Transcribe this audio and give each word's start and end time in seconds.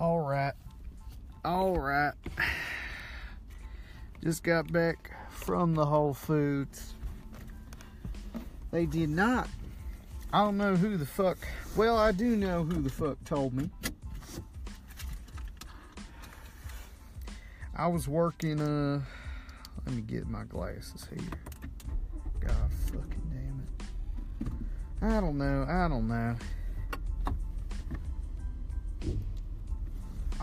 All 0.00 0.20
right. 0.20 0.54
All 1.44 1.78
right. 1.78 2.14
Just 4.24 4.42
got 4.42 4.72
back 4.72 5.12
from 5.28 5.74
the 5.74 5.84
Whole 5.84 6.14
Foods. 6.14 6.94
They 8.70 8.86
did 8.86 9.10
not. 9.10 9.46
I 10.32 10.38
don't 10.38 10.56
know 10.56 10.74
who 10.74 10.96
the 10.96 11.04
fuck. 11.04 11.36
Well, 11.76 11.98
I 11.98 12.12
do 12.12 12.34
know 12.34 12.64
who 12.64 12.80
the 12.80 12.88
fuck 12.88 13.22
told 13.24 13.52
me. 13.52 13.68
I 17.76 17.86
was 17.86 18.08
working, 18.08 18.58
uh, 18.58 19.00
let 19.84 19.94
me 19.94 20.00
get 20.00 20.26
my 20.26 20.44
glasses 20.44 21.08
here. 21.10 21.28
God 22.40 22.72
fucking 22.86 23.22
damn 23.30 23.66
it. 23.66 24.52
I 25.02 25.20
don't 25.20 25.36
know. 25.36 25.66
I 25.68 25.88
don't 25.88 26.08
know. 26.08 26.36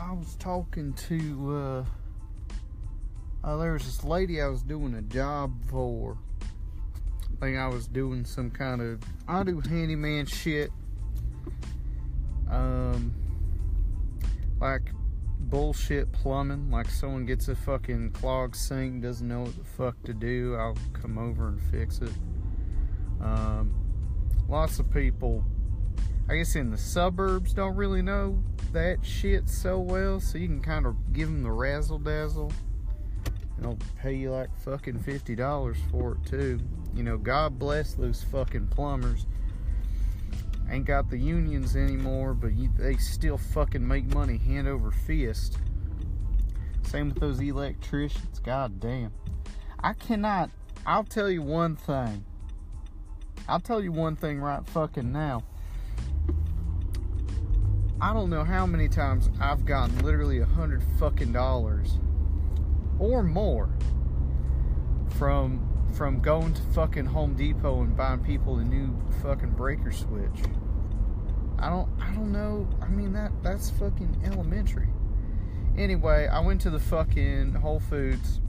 I 0.08 0.14
was 0.14 0.36
talking 0.36 0.94
to, 0.94 1.58
uh, 1.58 1.86
uh, 3.44 3.58
there 3.58 3.74
was 3.74 3.84
this 3.84 4.06
lady 4.06 4.42
I 4.42 4.48
was 4.48 4.64
doing 4.64 4.96
a 4.96 5.02
job 5.02 5.54
for. 5.70 6.18
I 6.42 7.46
think 7.46 7.58
I 7.58 7.68
was 7.68 7.88
doing 7.90 8.24
some 8.24 8.50
kind 8.50 8.82
of, 8.82 9.02
I 9.28 9.44
do 9.44 9.60
handyman 9.60 10.26
shit. 10.26 10.72
Um, 12.50 13.14
like 14.62 14.94
bullshit 15.40 16.10
plumbing. 16.14 16.72
Like 16.72 16.90
someone 16.90 17.26
gets 17.26 17.50
a 17.50 17.56
fucking 17.56 18.12
clogged 18.12 18.56
sink, 18.56 19.04
doesn't 19.04 19.28
know 19.28 19.42
what 19.42 19.58
the 19.58 19.66
fuck 19.66 20.02
to 20.04 20.14
do. 20.14 20.56
I'll 20.56 20.78
come 20.94 21.18
over 21.18 21.50
and 21.50 21.62
fix 21.64 22.00
it. 22.00 22.14
Um, 23.20 23.76
lots 24.48 24.80
of 24.80 24.90
people, 24.90 25.44
I 26.30 26.36
guess 26.36 26.56
in 26.56 26.72
the 26.72 26.78
suburbs, 26.78 27.54
don't 27.54 27.76
really 27.76 28.02
know 28.02 28.44
that 28.74 28.98
shit 29.04 29.48
so 29.48 29.80
well, 29.80 30.20
so 30.20 30.38
you 30.38 30.48
can 30.48 30.62
kind 30.62 30.86
of 30.86 31.14
give 31.14 31.30
them 31.30 31.44
the 31.44 31.52
razzle 31.52 32.00
dazzle. 32.00 32.52
And 33.56 33.66
they'll 33.66 33.80
pay 34.02 34.14
you 34.14 34.32
like 34.32 34.50
fucking 34.64 35.00
fifty 35.00 35.36
dollars 35.36 35.78
for 35.90 36.14
it 36.14 36.30
too. 36.30 36.60
You 36.94 37.04
know, 37.04 37.18
God 37.18 37.58
bless 37.58 37.94
those 37.94 38.24
fucking 38.24 38.68
plumbers. 38.68 39.26
Ain't 40.70 40.86
got 40.86 41.10
the 41.10 41.18
unions 41.18 41.78
anymore, 41.78 42.34
but 42.34 42.54
you, 42.54 42.70
they 42.78 42.98
still 42.98 43.38
fucking 43.38 43.88
make 43.88 44.06
money 44.14 44.38
hand 44.38 44.68
over 44.68 44.92
fist. 44.92 45.58
Same 46.84 47.10
with 47.10 47.20
those 47.20 47.40
electricians. 47.42 48.40
God 48.40 48.80
damn. 48.80 49.14
I 49.80 49.94
cannot. 49.94 50.50
I'll 50.86 51.04
tell 51.04 51.30
you 51.30 51.42
one 51.42 51.78
thing. 51.78 52.26
I'll 53.48 53.60
tell 53.62 53.82
you 53.82 53.92
one 53.94 54.18
thing 54.18 54.40
right 54.40 54.66
fucking 54.68 55.12
now. 55.12 55.44
I 58.00 58.14
don't 58.14 58.30
know 58.30 58.44
how 58.44 58.68
many 58.68 58.88
times 58.88 59.30
I've 59.42 59.66
gotten 59.66 59.98
literally 60.00 60.40
a 60.40 60.46
hundred 60.46 60.84
fucking 61.00 61.32
dollars 61.32 61.98
or 63.00 63.24
more 63.24 63.70
from 65.18 65.64
from 65.94 66.20
going 66.20 66.54
to 66.54 66.62
fucking 66.74 67.06
Home 67.06 67.34
Depot 67.36 67.82
and 67.82 67.98
buying 67.98 68.20
people 68.20 68.60
a 68.60 68.64
new 68.64 68.96
fucking 69.24 69.52
breaker 69.52 69.92
switch. 69.92 70.46
I 71.58 71.70
don't 71.70 71.90
I 72.00 72.14
don't 72.14 72.32
know. 72.32 72.70
I 72.84 72.88
mean 72.88 73.14
that 73.14 73.32
that's 73.42 73.72
fucking 73.72 74.22
elementary. 74.26 74.90
Anyway, 75.76 76.28
I 76.28 76.40
went 76.40 76.62
to 76.62 76.70
the 76.70 76.80
fucking 76.80 77.54
Whole 77.54 77.80
Foods. 77.80 78.42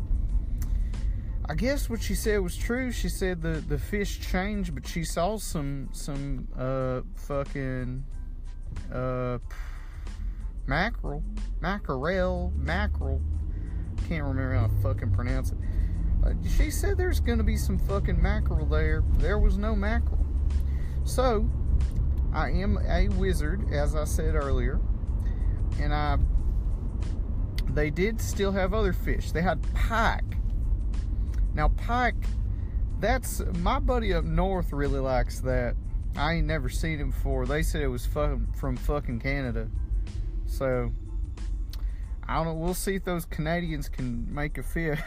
I 1.46 1.54
guess 1.54 1.88
what 1.88 2.02
she 2.02 2.14
said 2.14 2.40
was 2.40 2.54
true. 2.54 2.92
She 2.92 3.08
said 3.08 3.40
the 3.40 3.64
the 3.66 3.78
fish 3.78 4.20
changed, 4.20 4.74
but 4.74 4.86
she 4.86 5.04
saw 5.04 5.38
some 5.38 5.88
some 5.92 6.48
uh 6.58 7.00
fucking 7.14 8.04
uh 8.92 9.38
mackerel, 10.66 11.22
mackerel, 11.60 12.52
mackerel. 12.56 13.20
Can't 14.08 14.24
remember 14.24 14.54
how 14.54 14.66
to 14.66 14.74
fucking 14.82 15.12
pronounce 15.12 15.52
it. 15.52 15.58
Uh, 16.24 16.32
she 16.56 16.70
said 16.70 16.96
there's 16.96 17.20
gonna 17.20 17.42
be 17.42 17.56
some 17.56 17.78
fucking 17.78 18.20
mackerel 18.20 18.66
there. 18.66 19.02
There 19.18 19.38
was 19.38 19.56
no 19.58 19.74
mackerel. 19.74 20.24
So 21.04 21.48
I 22.32 22.50
am 22.50 22.78
a 22.86 23.08
wizard, 23.08 23.72
as 23.72 23.94
I 23.94 24.04
said 24.04 24.34
earlier, 24.34 24.80
and 25.80 25.94
I. 25.94 26.18
They 27.70 27.90
did 27.90 28.20
still 28.20 28.52
have 28.52 28.72
other 28.72 28.92
fish. 28.92 29.30
They 29.30 29.42
had 29.42 29.62
pike. 29.74 30.24
Now 31.54 31.68
pike, 31.68 32.16
that's 32.98 33.42
my 33.58 33.78
buddy 33.78 34.14
up 34.14 34.24
north 34.24 34.72
really 34.72 35.00
likes 35.00 35.40
that. 35.40 35.76
I 36.18 36.34
ain't 36.34 36.48
never 36.48 36.68
seen 36.68 36.98
it 36.98 37.04
before. 37.04 37.46
They 37.46 37.62
said 37.62 37.80
it 37.80 37.86
was 37.88 38.04
from 38.04 38.52
from 38.52 38.76
fucking 38.76 39.20
Canada, 39.20 39.68
so 40.46 40.90
I 42.26 42.34
don't 42.34 42.46
know. 42.46 42.54
We'll 42.54 42.74
see 42.74 42.96
if 42.96 43.04
those 43.04 43.24
Canadians 43.24 43.88
can 43.88 44.26
make 44.34 44.58
a 44.58 44.64
fish. 44.64 45.00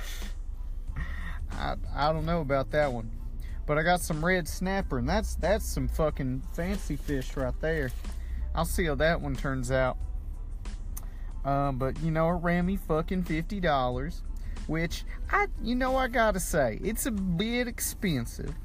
I 1.51 1.75
I 1.93 2.13
don't 2.13 2.25
know 2.25 2.39
about 2.39 2.71
that 2.71 2.93
one. 2.93 3.11
But 3.65 3.77
I 3.77 3.83
got 3.83 3.99
some 3.99 4.23
red 4.23 4.47
snapper, 4.47 4.99
and 4.99 5.07
that's 5.07 5.35
that's 5.35 5.65
some 5.65 5.89
fucking 5.89 6.43
fancy 6.53 6.95
fish 6.95 7.35
right 7.35 7.53
there. 7.59 7.91
I'll 8.55 8.65
see 8.65 8.85
how 8.85 8.95
that 8.95 9.19
one 9.19 9.35
turns 9.35 9.69
out. 9.69 9.97
Um, 11.43 11.77
but 11.77 11.99
you 12.01 12.11
know, 12.11 12.29
it 12.29 12.35
ran 12.41 12.65
me 12.65 12.77
fucking 12.77 13.23
fifty 13.23 13.59
dollars, 13.59 14.23
which 14.67 15.03
I, 15.29 15.47
you 15.61 15.75
know, 15.75 15.97
I 15.97 16.07
gotta 16.07 16.39
say, 16.39 16.79
it's 16.81 17.05
a 17.05 17.11
bit 17.11 17.67
expensive. 17.67 18.55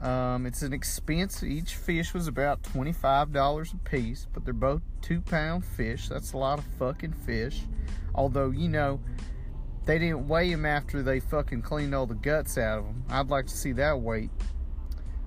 Um, 0.00 0.46
it's 0.46 0.62
an 0.62 0.72
expense. 0.72 1.42
Each 1.42 1.74
fish 1.74 2.14
was 2.14 2.28
about 2.28 2.62
twenty-five 2.62 3.32
dollars 3.32 3.72
a 3.72 3.88
piece, 3.88 4.28
but 4.32 4.44
they're 4.44 4.54
both 4.54 4.82
two-pound 5.02 5.64
fish. 5.64 6.08
That's 6.08 6.32
a 6.34 6.38
lot 6.38 6.60
of 6.60 6.64
fucking 6.78 7.14
fish. 7.14 7.62
Although 8.14 8.50
you 8.50 8.68
know, 8.68 9.00
they 9.86 9.98
didn't 9.98 10.28
weigh 10.28 10.50
them 10.50 10.64
after 10.66 11.02
they 11.02 11.18
fucking 11.18 11.62
cleaned 11.62 11.94
all 11.94 12.06
the 12.06 12.14
guts 12.14 12.58
out 12.58 12.78
of 12.78 12.84
them. 12.84 13.04
I'd 13.10 13.28
like 13.28 13.46
to 13.46 13.56
see 13.56 13.72
that 13.72 14.00
weight. 14.00 14.30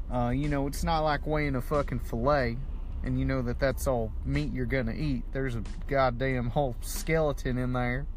Uh, 0.09 0.29
you 0.29 0.47
know, 0.47 0.67
it's 0.67 0.83
not 0.83 1.01
like 1.01 1.25
weighing 1.27 1.55
a 1.55 1.61
fucking 1.61 1.99
fillet, 1.99 2.57
and 3.03 3.19
you 3.19 3.25
know 3.25 3.41
that 3.41 3.59
that's 3.59 3.87
all 3.87 4.13
meat 4.25 4.53
you're 4.53 4.65
gonna 4.65 4.93
eat. 4.93 5.23
There's 5.33 5.55
a 5.55 5.63
goddamn 5.87 6.49
whole 6.49 6.75
skeleton 6.79 7.57
in 7.57 7.73
there. 7.73 8.07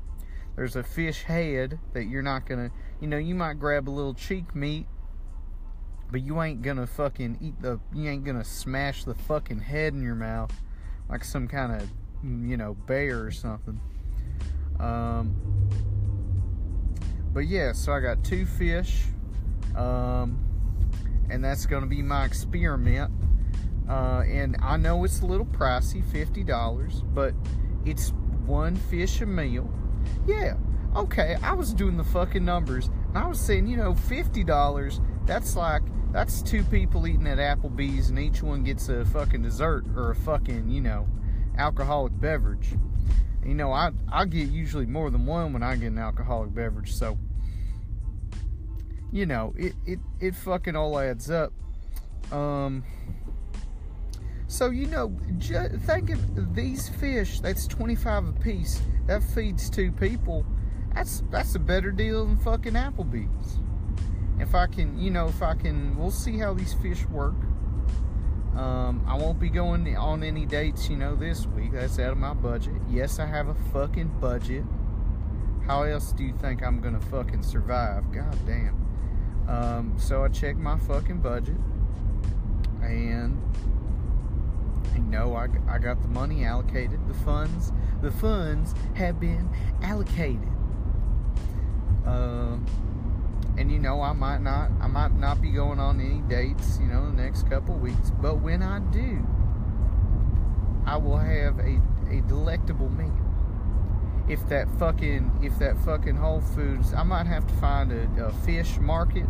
There's 0.54 0.76
a 0.76 0.84
fish 0.84 1.22
head 1.22 1.80
that 1.94 2.04
you're 2.04 2.22
not 2.22 2.46
gonna, 2.46 2.70
you 3.00 3.08
know, 3.08 3.16
you 3.16 3.34
might 3.34 3.58
grab 3.58 3.88
a 3.88 3.90
little 3.90 4.14
cheek 4.14 4.54
meat, 4.54 4.86
but 6.14 6.22
you 6.22 6.40
ain't 6.40 6.62
gonna 6.62 6.86
fucking 6.86 7.36
eat 7.40 7.60
the, 7.60 7.80
you 7.92 8.08
ain't 8.08 8.22
gonna 8.22 8.44
smash 8.44 9.02
the 9.02 9.16
fucking 9.16 9.58
head 9.58 9.94
in 9.94 10.00
your 10.00 10.14
mouth 10.14 10.52
like 11.08 11.24
some 11.24 11.48
kind 11.48 11.72
of, 11.72 11.90
you 12.22 12.56
know, 12.56 12.74
bear 12.86 13.26
or 13.26 13.32
something. 13.32 13.80
Um, 14.78 15.34
but 17.32 17.48
yeah, 17.48 17.72
so 17.72 17.90
I 17.90 17.98
got 17.98 18.22
two 18.22 18.46
fish, 18.46 19.02
um, 19.74 20.38
and 21.30 21.42
that's 21.42 21.66
to 21.82 21.88
be 21.88 22.00
my 22.00 22.26
experiment. 22.26 23.10
Uh, 23.88 24.22
and 24.24 24.56
I 24.62 24.76
know 24.76 25.02
it's 25.02 25.20
a 25.20 25.26
little 25.26 25.46
pricey, 25.46 26.04
fifty 26.12 26.44
dollars, 26.44 27.02
but 27.12 27.34
it's 27.84 28.10
one 28.46 28.76
fish 28.76 29.20
a 29.20 29.26
meal. 29.26 29.68
Yeah, 30.28 30.54
okay. 30.94 31.36
I 31.42 31.54
was 31.54 31.74
doing 31.74 31.96
the 31.96 32.04
fucking 32.04 32.44
numbers, 32.44 32.86
and 33.08 33.18
I 33.18 33.26
was 33.26 33.40
saying, 33.40 33.66
you 33.66 33.76
know, 33.76 33.96
fifty 33.96 34.44
dollars. 34.44 35.00
That's 35.26 35.56
like 35.56 35.82
that's 36.14 36.40
two 36.40 36.64
people 36.64 37.06
eating 37.06 37.26
at 37.26 37.36
Applebee's, 37.36 38.08
and 38.08 38.18
each 38.18 38.42
one 38.42 38.64
gets 38.64 38.88
a 38.88 39.04
fucking 39.04 39.42
dessert 39.42 39.84
or 39.94 40.12
a 40.12 40.16
fucking, 40.16 40.70
you 40.70 40.80
know, 40.80 41.06
alcoholic 41.58 42.18
beverage 42.18 42.74
you 43.44 43.54
know, 43.54 43.72
I 43.72 43.90
I 44.10 44.24
get 44.24 44.48
usually 44.48 44.86
more 44.86 45.10
than 45.10 45.26
one 45.26 45.52
when 45.52 45.62
I 45.62 45.76
get 45.76 45.88
an 45.88 45.98
alcoholic 45.98 46.54
beverage, 46.54 46.94
so 46.94 47.18
you 49.12 49.26
know, 49.26 49.54
it 49.56 49.74
it 49.84 49.98
it 50.20 50.34
fucking 50.34 50.76
all 50.76 50.98
adds 50.98 51.30
up. 51.30 51.52
Um 52.32 52.84
so 54.46 54.70
you 54.70 54.86
know, 54.86 55.14
think 55.86 56.10
of 56.10 56.54
these 56.54 56.88
fish, 56.88 57.40
that's 57.40 57.66
25 57.66 58.28
a 58.28 58.32
piece. 58.32 58.80
That 59.06 59.22
feeds 59.22 59.68
two 59.68 59.92
people. 59.92 60.46
That's 60.94 61.22
that's 61.30 61.54
a 61.54 61.58
better 61.58 61.90
deal 61.90 62.24
than 62.24 62.38
fucking 62.38 62.74
Applebee's. 62.74 63.58
If 64.38 64.54
I 64.54 64.66
can, 64.66 64.98
you 64.98 65.10
know, 65.10 65.28
if 65.28 65.42
I 65.42 65.54
can, 65.54 65.96
we'll 65.96 66.10
see 66.10 66.38
how 66.38 66.54
these 66.54 66.74
fish 66.74 67.06
work. 67.06 67.34
Um, 68.56 69.04
I 69.06 69.16
won't 69.16 69.40
be 69.40 69.48
going 69.48 69.96
on 69.96 70.22
any 70.22 70.46
dates, 70.46 70.88
you 70.88 70.96
know, 70.96 71.16
this 71.16 71.46
week. 71.46 71.72
That's 71.72 71.98
out 71.98 72.12
of 72.12 72.18
my 72.18 72.34
budget. 72.34 72.74
Yes, 72.88 73.18
I 73.18 73.26
have 73.26 73.48
a 73.48 73.54
fucking 73.72 74.18
budget. 74.20 74.64
How 75.66 75.82
else 75.82 76.12
do 76.12 76.24
you 76.24 76.34
think 76.34 76.62
I'm 76.62 76.80
gonna 76.80 77.00
fucking 77.00 77.42
survive? 77.42 78.12
God 78.12 78.36
damn. 78.46 78.76
Um, 79.48 79.94
so 79.98 80.24
I 80.24 80.28
checked 80.28 80.58
my 80.58 80.78
fucking 80.78 81.18
budget, 81.18 81.56
and 82.82 83.40
you 84.94 85.02
know, 85.02 85.34
I, 85.34 85.48
I 85.68 85.78
got 85.78 86.00
the 86.02 86.08
money 86.08 86.44
allocated. 86.44 87.06
The 87.08 87.14
funds, 87.14 87.72
the 88.02 88.10
funds 88.10 88.74
have 88.94 89.20
been 89.20 89.48
allocated. 89.82 90.48
Um. 92.06 92.64
Uh, 92.66 92.93
and 93.56 93.70
you 93.70 93.78
know 93.78 94.02
I 94.02 94.12
might 94.12 94.40
not 94.40 94.70
I 94.80 94.86
might 94.86 95.14
not 95.14 95.40
be 95.40 95.50
going 95.50 95.78
on 95.78 96.00
any 96.00 96.20
dates 96.22 96.78
you 96.80 96.86
know 96.86 97.06
the 97.06 97.22
next 97.22 97.48
couple 97.48 97.74
weeks 97.76 98.10
but 98.20 98.40
when 98.40 98.62
I 98.62 98.78
do 98.78 99.24
I 100.86 100.96
will 100.98 101.16
have 101.16 101.58
a, 101.60 101.80
a 102.10 102.20
delectable 102.28 102.90
meal. 102.90 103.12
If 104.28 104.46
that 104.48 104.68
fucking 104.78 105.40
if 105.42 105.58
that 105.58 105.78
fucking 105.84 106.16
Whole 106.16 106.40
Foods, 106.40 106.92
I 106.94 107.02
might 107.02 107.26
have 107.26 107.46
to 107.46 107.54
find 107.54 107.92
a, 107.92 108.26
a 108.26 108.32
fish 108.44 108.78
market. 108.78 109.26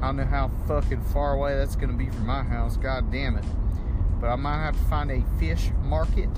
I 0.00 0.08
don't 0.08 0.16
know 0.16 0.24
how 0.24 0.50
fucking 0.66 1.00
far 1.00 1.34
away 1.34 1.56
that's 1.56 1.76
gonna 1.76 1.94
be 1.94 2.10
from 2.10 2.26
my 2.26 2.42
house. 2.42 2.76
God 2.76 3.10
damn 3.10 3.36
it! 3.36 3.44
But 4.20 4.28
I 4.28 4.36
might 4.36 4.62
have 4.62 4.76
to 4.76 4.84
find 4.84 5.10
a 5.10 5.22
fish 5.38 5.70
market 5.82 6.30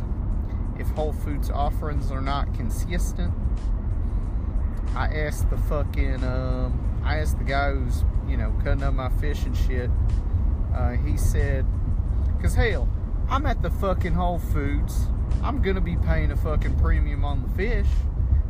if 0.79 0.89
Whole 0.91 1.13
Foods 1.13 1.51
offerings 1.51 2.11
are 2.11 2.21
not 2.21 2.53
consistent. 2.55 3.35
I 4.95 5.07
asked 5.07 5.51
the 5.51 5.59
fucking 5.59 6.25
um, 6.25 6.88
I 7.05 7.19
asked 7.19 7.39
the 7.39 7.45
guy 7.45 7.73
who's 7.73 8.05
you 8.29 8.37
know 8.37 8.55
cutting 8.63 8.83
up 8.83 8.95
my 8.95 9.09
fish 9.09 9.45
and 9.45 9.57
shit. 9.57 9.91
Uh, 10.75 10.93
he 10.93 11.17
said, 11.17 11.67
"Cause 12.41 12.55
hell, 12.55 12.89
I'm 13.29 13.47
at 13.47 13.63
the 13.63 13.71
fucking 13.71 14.15
Whole 14.15 14.39
Foods. 14.39 15.07
I'm 15.43 15.63
gonna 15.63 15.81
be 15.81 15.97
paying 15.97 16.31
a 16.31 16.37
fucking 16.37 16.79
premium 16.79 17.25
on 17.25 17.43
the 17.43 17.49
fish. 17.51 17.89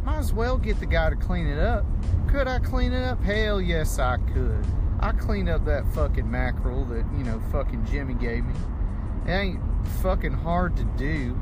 Might 0.05 0.19
as 0.19 0.33
well 0.33 0.57
get 0.59 0.81
the 0.81 0.87
guy 0.87 1.11
to 1.11 1.17
clean 1.17 1.47
it 1.47 1.59
up. 1.59 1.85
Could 2.29 2.49
I 2.49 2.59
clean 2.59 2.93
it 2.93 3.05
up? 3.05 3.23
Hell 3.23 3.61
yes, 3.61 3.99
I 3.99 4.17
could. 4.33 4.67
I 5.01 5.13
cleaned 5.13 5.49
up 5.49 5.65
that 5.67 5.87
fucking 5.95 6.29
mackerel 6.29 6.85
that 6.87 7.05
you 7.17 7.25
know 7.25 7.41
fucking 7.53 7.87
Jimmy 7.87 8.15
gave 8.15 8.45
me. 8.45 8.55
It 9.27 9.31
ain't 9.31 9.61
fucking 10.03 10.33
hard 10.33 10.77
to 10.77 10.85
do." 10.97 11.39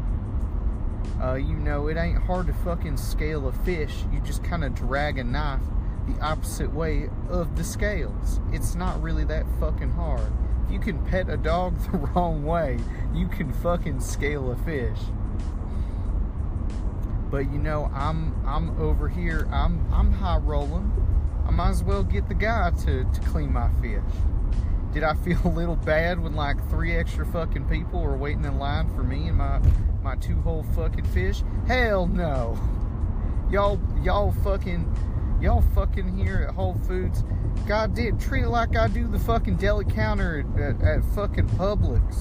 Uh, 1.22 1.34
you 1.34 1.54
know, 1.54 1.86
it 1.86 1.96
ain't 1.96 2.18
hard 2.18 2.46
to 2.46 2.52
fucking 2.52 2.96
scale 2.96 3.48
a 3.48 3.52
fish. 3.52 4.04
You 4.12 4.20
just 4.20 4.44
kind 4.44 4.64
of 4.64 4.74
drag 4.74 5.18
a 5.18 5.24
knife 5.24 5.62
the 6.06 6.20
opposite 6.20 6.72
way 6.72 7.08
of 7.28 7.56
the 7.56 7.64
scales. 7.64 8.40
It's 8.52 8.74
not 8.74 9.00
really 9.02 9.24
that 9.24 9.44
fucking 9.58 9.90
hard. 9.92 10.32
If 10.64 10.72
you 10.72 10.78
can 10.78 11.04
pet 11.06 11.28
a 11.28 11.36
dog 11.36 11.78
the 11.92 11.98
wrong 11.98 12.44
way, 12.44 12.78
you 13.14 13.28
can 13.28 13.52
fucking 13.52 14.00
scale 14.00 14.50
a 14.50 14.56
fish. 14.56 14.98
But 17.30 17.50
you 17.52 17.58
know, 17.58 17.90
I'm 17.94 18.34
I'm 18.46 18.80
over 18.80 19.08
here. 19.08 19.48
I'm 19.50 19.84
I'm 19.92 20.12
high 20.12 20.38
rolling. 20.38 20.92
I 21.46 21.50
might 21.50 21.70
as 21.70 21.82
well 21.82 22.02
get 22.02 22.28
the 22.28 22.34
guy 22.34 22.70
to, 22.70 23.04
to 23.04 23.20
clean 23.22 23.52
my 23.52 23.68
fish. 23.80 24.02
Did 24.92 25.04
I 25.04 25.14
feel 25.14 25.38
a 25.44 25.48
little 25.48 25.76
bad 25.76 26.20
when 26.20 26.34
like 26.34 26.56
three 26.70 26.94
extra 26.94 27.26
fucking 27.26 27.68
people 27.68 28.00
were 28.02 28.16
waiting 28.16 28.44
in 28.44 28.58
line 28.58 28.88
for 28.94 29.02
me 29.02 29.28
and 29.28 29.36
my 29.36 29.60
my 30.02 30.16
two 30.16 30.40
whole 30.40 30.62
fucking 30.74 31.04
fish? 31.06 31.42
Hell 31.66 32.06
no. 32.06 32.58
Y'all, 33.50 33.80
y'all 34.02 34.32
fucking, 34.42 34.92
y'all 35.40 35.62
fucking 35.74 36.16
here 36.16 36.46
at 36.48 36.54
Whole 36.54 36.74
Foods. 36.86 37.24
God 37.66 37.94
did 37.94 38.18
treat 38.20 38.44
it 38.44 38.48
like 38.48 38.76
I 38.76 38.88
do 38.88 39.06
the 39.06 39.18
fucking 39.18 39.56
deli 39.56 39.84
counter 39.84 40.46
at, 40.56 40.60
at, 40.60 40.82
at 40.82 41.04
fucking 41.14 41.48
Publix. 41.50 42.16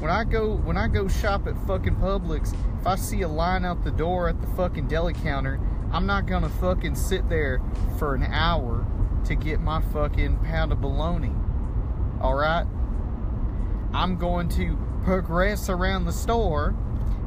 When 0.00 0.10
I 0.10 0.24
go, 0.24 0.56
when 0.56 0.76
I 0.76 0.88
go 0.88 1.08
shop 1.08 1.46
at 1.46 1.56
fucking 1.66 1.96
Publix, 1.96 2.54
if 2.80 2.86
I 2.86 2.96
see 2.96 3.22
a 3.22 3.28
line 3.28 3.64
out 3.64 3.84
the 3.84 3.90
door 3.90 4.28
at 4.28 4.40
the 4.40 4.46
fucking 4.48 4.88
deli 4.88 5.12
counter, 5.12 5.60
I'm 5.92 6.06
not 6.06 6.26
gonna 6.26 6.48
fucking 6.48 6.94
sit 6.94 7.28
there 7.28 7.60
for 7.98 8.14
an 8.14 8.22
hour 8.22 8.86
to 9.24 9.34
get 9.34 9.60
my 9.60 9.80
fucking 9.80 10.38
pound 10.38 10.72
of 10.72 10.80
bologna. 10.80 11.32
All 12.20 12.34
right. 12.34 12.66
I'm 13.92 14.16
going 14.16 14.48
to 14.50 14.78
progress 15.04 15.68
around 15.68 16.04
the 16.04 16.12
store 16.12 16.74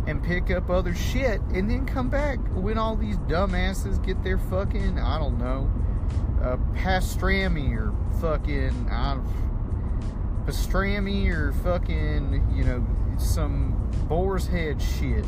and 0.05 0.21
pick 0.23 0.51
up 0.51 0.69
other 0.69 0.93
shit 0.93 1.39
and 1.53 1.69
then 1.69 1.85
come 1.85 2.09
back 2.09 2.39
when 2.53 2.77
all 2.77 2.95
these 2.95 3.17
dumbasses 3.19 4.03
get 4.05 4.21
their 4.23 4.37
fucking, 4.37 4.99
I 4.99 5.17
don't 5.17 5.37
know, 5.37 5.71
uh, 6.41 6.57
pastrami 6.75 7.75
or 7.75 7.93
fucking, 8.19 8.89
I 8.89 9.15
don't, 9.15 10.45
pastrami 10.45 11.29
or 11.29 11.53
fucking, 11.63 12.53
you 12.53 12.63
know, 12.65 12.85
some 13.17 13.89
boar's 14.09 14.47
head 14.47 14.81
shit. 14.81 15.25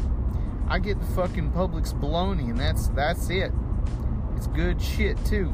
I 0.68 0.80
get 0.80 1.00
the 1.00 1.06
fucking 1.07 1.51
Publix 1.51 1.98
bologna 1.98 2.50
and 2.50 2.60
that's 2.60 2.88
that's 2.89 3.30
it. 3.30 3.51
It's 4.36 4.48
good 4.48 4.81
shit 4.81 5.24
too. 5.25 5.54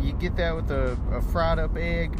You 0.00 0.12
get 0.12 0.36
that 0.36 0.54
with 0.54 0.70
a, 0.70 0.96
a 1.12 1.20
fried 1.20 1.58
up 1.58 1.76
egg, 1.76 2.16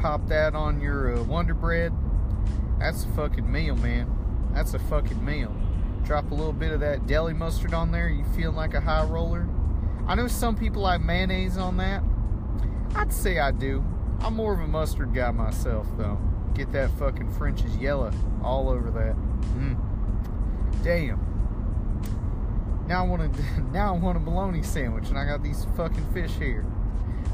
pop 0.00 0.26
that 0.28 0.54
on 0.54 0.80
your 0.80 1.16
uh, 1.16 1.22
Wonder 1.24 1.54
Bread 1.54 1.92
that's 2.82 3.04
a 3.04 3.08
fucking 3.08 3.50
meal, 3.50 3.76
man. 3.76 4.50
That's 4.52 4.74
a 4.74 4.78
fucking 4.78 5.24
meal. 5.24 5.54
Drop 6.04 6.30
a 6.32 6.34
little 6.34 6.52
bit 6.52 6.72
of 6.72 6.80
that 6.80 7.06
deli 7.06 7.32
mustard 7.32 7.72
on 7.74 7.92
there, 7.92 8.08
you 8.08 8.24
feel 8.36 8.50
like 8.50 8.74
a 8.74 8.80
high 8.80 9.04
roller. 9.04 9.48
I 10.08 10.16
know 10.16 10.26
some 10.26 10.56
people 10.56 10.82
like 10.82 11.00
mayonnaise 11.00 11.56
on 11.56 11.76
that. 11.76 12.02
I'd 12.96 13.12
say 13.12 13.38
I 13.38 13.52
do. 13.52 13.84
I'm 14.20 14.34
more 14.34 14.52
of 14.52 14.60
a 14.60 14.66
mustard 14.66 15.14
guy 15.14 15.30
myself, 15.30 15.86
though. 15.96 16.18
Get 16.54 16.72
that 16.72 16.90
fucking 16.98 17.32
French's 17.32 17.76
yellow 17.76 18.12
all 18.42 18.68
over 18.68 18.90
that. 18.90 19.16
Mm. 19.56 19.76
Damn. 20.82 21.28
Now 22.88 23.04
I 23.04 23.08
want 23.08 23.22
a 23.22 23.60
Now 23.72 23.94
I 23.94 23.98
want 23.98 24.16
a 24.16 24.20
bologna 24.20 24.62
sandwich, 24.62 25.08
and 25.08 25.16
I 25.16 25.24
got 25.24 25.42
these 25.42 25.66
fucking 25.76 26.12
fish 26.12 26.32
here. 26.32 26.66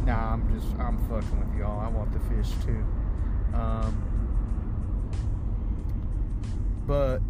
Nah, 0.05 0.35
I'm 0.35 0.61
just. 0.61 0.73
I'm 0.79 0.99
fucking 1.09 1.41
with 1.41 1.59
y'all. 1.59 1.81
I 1.81 1.89
want 1.89 2.13
the 2.13 2.21
fish 2.21 2.51
too. 2.65 2.85
Um, 3.55 4.18
but 6.89 7.21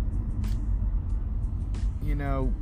you 2.01 2.15
know 2.15 2.55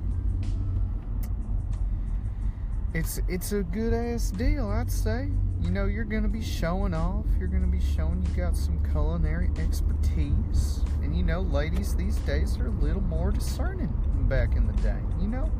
it's 2.94 3.20
it's 3.28 3.52
a 3.52 3.62
good 3.62 3.92
ass 3.92 4.30
deal 4.30 4.68
i'd 4.70 4.90
say. 4.90 5.30
You 5.60 5.70
know 5.70 5.86
you're 5.86 6.04
gonna 6.04 6.28
be 6.28 6.42
showing 6.42 6.94
off. 6.94 7.24
You're 7.38 7.48
gonna 7.48 7.66
be 7.66 7.80
showing 7.80 8.24
you 8.26 8.36
got 8.36 8.54
some 8.56 8.78
culinary 8.90 9.50
expertise. 9.58 10.80
And 11.02 11.16
you 11.16 11.22
know 11.22 11.40
ladies 11.40 11.94
these 11.94 12.16
days 12.18 12.58
are 12.58 12.66
a 12.66 12.70
little 12.70 13.02
more 13.02 13.30
discerning 13.30 13.92
than 14.14 14.28
back 14.28 14.56
in 14.56 14.66
the 14.66 14.74
day 14.82 14.98
you 15.20 15.28
know? 15.28 15.50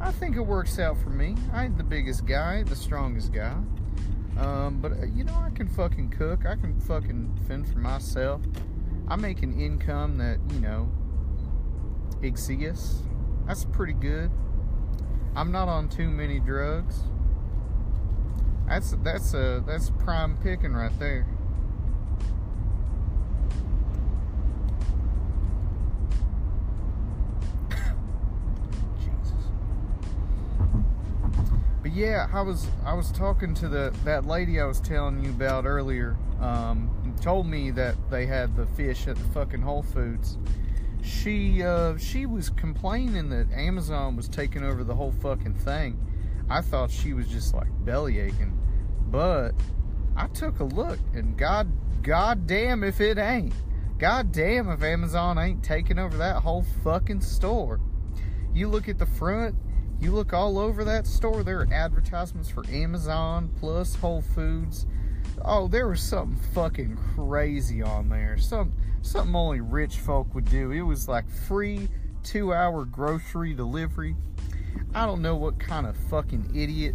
I 0.00 0.12
think 0.12 0.36
it 0.36 0.40
works 0.40 0.78
out 0.78 0.98
for 0.98 1.10
me. 1.10 1.36
I 1.52 1.64
ain't 1.64 1.78
the 1.78 1.84
biggest 1.84 2.26
guy 2.26 2.62
the 2.62 2.76
strongest 2.76 3.32
guy. 3.32 3.56
Um, 4.38 4.78
but 4.80 4.92
uh, 4.92 5.06
you 5.06 5.24
know 5.24 5.34
i 5.34 5.50
can 5.50 5.68
fucking 5.68 6.10
cook. 6.10 6.46
I 6.46 6.56
can 6.56 6.78
fucking 6.80 7.38
fend 7.46 7.66
for 7.66 7.78
myself 7.78 8.42
I 9.06 9.16
make 9.16 9.42
an 9.42 9.58
income 9.60 10.18
that, 10.18 10.38
you 10.52 10.60
know, 10.60 10.90
exists. 12.22 13.02
That's 13.46 13.64
pretty 13.64 13.92
good. 13.92 14.30
I'm 15.36 15.52
not 15.52 15.68
on 15.68 15.88
too 15.88 16.08
many 16.08 16.40
drugs. 16.40 17.02
That's 18.66 18.92
that's 19.02 19.34
a 19.34 19.62
that's 19.66 19.90
prime 19.90 20.38
picking 20.38 20.72
right 20.72 20.96
there. 20.98 21.26
Jesus. 28.98 29.34
But 31.82 31.92
yeah, 31.92 32.28
I 32.32 32.40
was 32.40 32.68
I 32.86 32.94
was 32.94 33.12
talking 33.12 33.52
to 33.54 33.68
the 33.68 33.92
that 34.04 34.24
lady 34.24 34.60
I 34.60 34.64
was 34.64 34.80
telling 34.80 35.22
you 35.22 35.30
about 35.30 35.66
earlier. 35.66 36.16
Um, 36.40 37.03
told 37.20 37.46
me 37.46 37.70
that 37.72 37.96
they 38.10 38.26
had 38.26 38.56
the 38.56 38.66
fish 38.66 39.06
at 39.06 39.16
the 39.16 39.24
fucking 39.30 39.62
Whole 39.62 39.82
Foods. 39.82 40.38
She 41.02 41.62
uh, 41.62 41.96
she 41.98 42.26
was 42.26 42.48
complaining 42.50 43.28
that 43.30 43.52
Amazon 43.52 44.16
was 44.16 44.28
taking 44.28 44.64
over 44.64 44.84
the 44.84 44.94
whole 44.94 45.12
fucking 45.12 45.54
thing. 45.54 45.98
I 46.48 46.62
thought 46.62 46.90
she 46.90 47.12
was 47.12 47.28
just 47.28 47.54
like 47.54 47.68
belly 47.84 48.18
aching, 48.20 48.58
but 49.10 49.52
I 50.16 50.28
took 50.28 50.60
a 50.60 50.64
look 50.64 50.98
and 51.12 51.36
god 51.36 51.70
god 52.02 52.46
damn 52.46 52.82
if 52.82 53.00
it 53.00 53.18
ain't. 53.18 53.54
God 53.98 54.32
damn 54.32 54.68
if 54.70 54.82
Amazon 54.82 55.38
ain't 55.38 55.62
taking 55.62 55.98
over 55.98 56.16
that 56.16 56.42
whole 56.42 56.64
fucking 56.82 57.20
store. 57.20 57.80
You 58.52 58.68
look 58.68 58.88
at 58.88 58.98
the 58.98 59.06
front, 59.06 59.54
you 60.00 60.10
look 60.10 60.32
all 60.32 60.58
over 60.58 60.84
that 60.84 61.06
store, 61.06 61.42
there 61.42 61.60
are 61.60 61.72
advertisements 61.72 62.48
for 62.48 62.64
Amazon 62.68 63.50
plus 63.58 63.94
Whole 63.94 64.22
Foods 64.22 64.86
Oh, 65.44 65.68
there 65.68 65.88
was 65.88 66.00
something 66.00 66.38
fucking 66.52 66.98
crazy 67.14 67.82
on 67.82 68.08
there. 68.08 68.36
Some 68.38 68.72
something 69.02 69.34
only 69.34 69.60
rich 69.60 69.96
folk 69.96 70.34
would 70.34 70.46
do. 70.46 70.70
It 70.70 70.82
was 70.82 71.08
like 71.08 71.28
free 71.28 71.88
two 72.22 72.52
hour 72.52 72.84
grocery 72.84 73.54
delivery. 73.54 74.16
I 74.94 75.06
don't 75.06 75.22
know 75.22 75.36
what 75.36 75.58
kind 75.58 75.86
of 75.86 75.96
fucking 75.96 76.50
idiot 76.54 76.94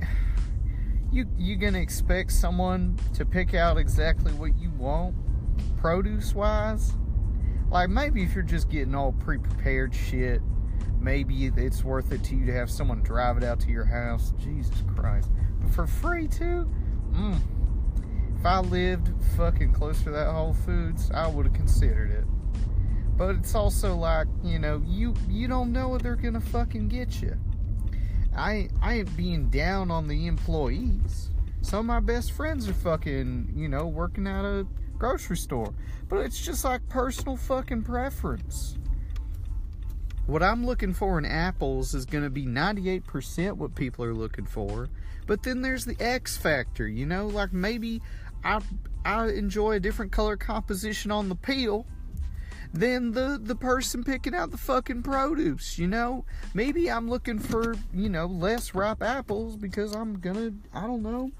you 1.12 1.26
you 1.36 1.56
gonna 1.56 1.78
expect 1.78 2.32
someone 2.32 2.98
to 3.14 3.24
pick 3.24 3.54
out 3.54 3.76
exactly 3.76 4.32
what 4.32 4.56
you 4.56 4.70
want 4.70 5.14
produce 5.76 6.34
wise 6.34 6.92
like 7.70 7.90
maybe 7.90 8.22
if 8.22 8.34
you're 8.34 8.44
just 8.44 8.68
getting 8.68 8.94
all 8.94 9.12
pre-prepared 9.12 9.94
shit 9.94 10.40
maybe 11.00 11.46
it's 11.56 11.82
worth 11.82 12.12
it 12.12 12.22
to 12.22 12.36
you 12.36 12.46
to 12.46 12.52
have 12.52 12.70
someone 12.70 13.02
drive 13.02 13.36
it 13.36 13.42
out 13.42 13.58
to 13.58 13.70
your 13.70 13.84
house 13.84 14.32
jesus 14.38 14.84
christ 14.94 15.30
but 15.60 15.70
for 15.70 15.86
free 15.86 16.28
too 16.28 16.72
Mm. 17.12 17.40
If 18.38 18.46
I 18.46 18.60
lived 18.60 19.10
fucking 19.36 19.72
close 19.72 20.02
to 20.02 20.10
that 20.10 20.32
Whole 20.32 20.54
Foods, 20.54 21.10
I 21.12 21.28
would 21.28 21.46
have 21.46 21.54
considered 21.54 22.10
it. 22.10 22.24
But 23.16 23.36
it's 23.36 23.54
also 23.54 23.94
like, 23.94 24.26
you 24.42 24.58
know, 24.58 24.82
you 24.86 25.14
you 25.28 25.46
don't 25.46 25.72
know 25.72 25.88
what 25.88 26.02
they're 26.02 26.16
gonna 26.16 26.40
fucking 26.40 26.88
get 26.88 27.22
you. 27.22 27.36
I 28.36 28.68
I 28.80 28.94
ain't 28.94 29.16
being 29.16 29.50
down 29.50 29.90
on 29.90 30.08
the 30.08 30.26
employees. 30.26 31.30
Some 31.60 31.80
of 31.80 31.86
my 31.86 32.00
best 32.00 32.32
friends 32.32 32.68
are 32.68 32.74
fucking, 32.74 33.52
you 33.54 33.68
know, 33.68 33.86
working 33.86 34.26
at 34.26 34.44
a 34.44 34.66
grocery 34.98 35.36
store. 35.36 35.72
But 36.08 36.18
it's 36.26 36.44
just 36.44 36.64
like 36.64 36.88
personal 36.88 37.36
fucking 37.36 37.82
preference. 37.82 38.76
What 40.26 40.42
I'm 40.42 40.64
looking 40.64 40.92
for 40.92 41.18
in 41.18 41.24
apples 41.24 41.94
is 41.94 42.04
going 42.06 42.24
to 42.24 42.30
be 42.30 42.46
98% 42.46 43.54
what 43.54 43.74
people 43.74 44.04
are 44.04 44.14
looking 44.14 44.46
for. 44.46 44.88
But 45.26 45.42
then 45.42 45.62
there's 45.62 45.84
the 45.84 45.96
X 46.00 46.36
factor, 46.36 46.86
you 46.86 47.06
know, 47.06 47.26
like 47.26 47.52
maybe 47.52 48.02
I 48.44 48.60
I 49.04 49.28
enjoy 49.28 49.72
a 49.72 49.80
different 49.80 50.12
color 50.12 50.36
composition 50.36 51.10
on 51.10 51.28
the 51.28 51.34
peel 51.34 51.86
than 52.72 53.12
the 53.12 53.38
the 53.42 53.54
person 53.54 54.02
picking 54.04 54.34
out 54.34 54.50
the 54.50 54.58
fucking 54.58 55.02
produce, 55.02 55.78
you 55.78 55.86
know? 55.86 56.24
Maybe 56.54 56.90
I'm 56.90 57.08
looking 57.08 57.38
for, 57.38 57.74
you 57.92 58.08
know, 58.08 58.26
less 58.26 58.74
ripe 58.74 59.02
apples 59.02 59.56
because 59.56 59.94
I'm 59.94 60.20
to 60.20 60.54
I 60.74 60.82
don't 60.82 61.02
know, 61.02 61.30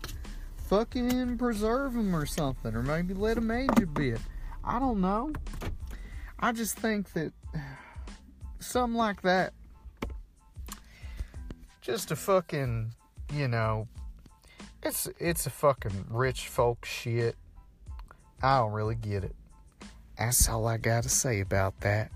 fucking 0.69 1.39
preserve 1.39 1.95
them 1.95 2.15
or 2.15 2.27
something 2.27 2.75
or 2.75 2.83
maybe 2.83 3.15
let 3.15 3.35
them 3.35 3.51
age 3.51 3.71
a 3.81 3.87
bit. 3.87 4.21
I 4.65 4.79
don't 4.79 5.01
know. 5.01 5.33
I 6.39 6.53
just 6.53 6.79
think 6.79 7.13
that 7.15 7.33
something 8.61 8.97
like 8.97 9.23
that 9.23 9.55
just 11.83 12.13
a 12.13 12.17
fucking, 12.17 12.93
you 13.33 13.49
know, 13.49 13.89
it's 14.83 15.09
it's 15.19 15.47
a 15.47 15.51
fucking 15.51 16.07
rich 16.11 16.49
folk 16.49 16.85
shit. 16.85 17.37
I 18.43 18.59
don't 18.59 18.73
really 18.73 18.95
get 18.95 19.25
it. 19.25 19.35
That's 20.19 20.49
all 20.49 20.67
I 20.67 20.77
gotta 20.77 21.09
say 21.09 21.41
about 21.41 21.81
that. 21.81 22.11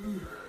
Mm. 0.00 0.39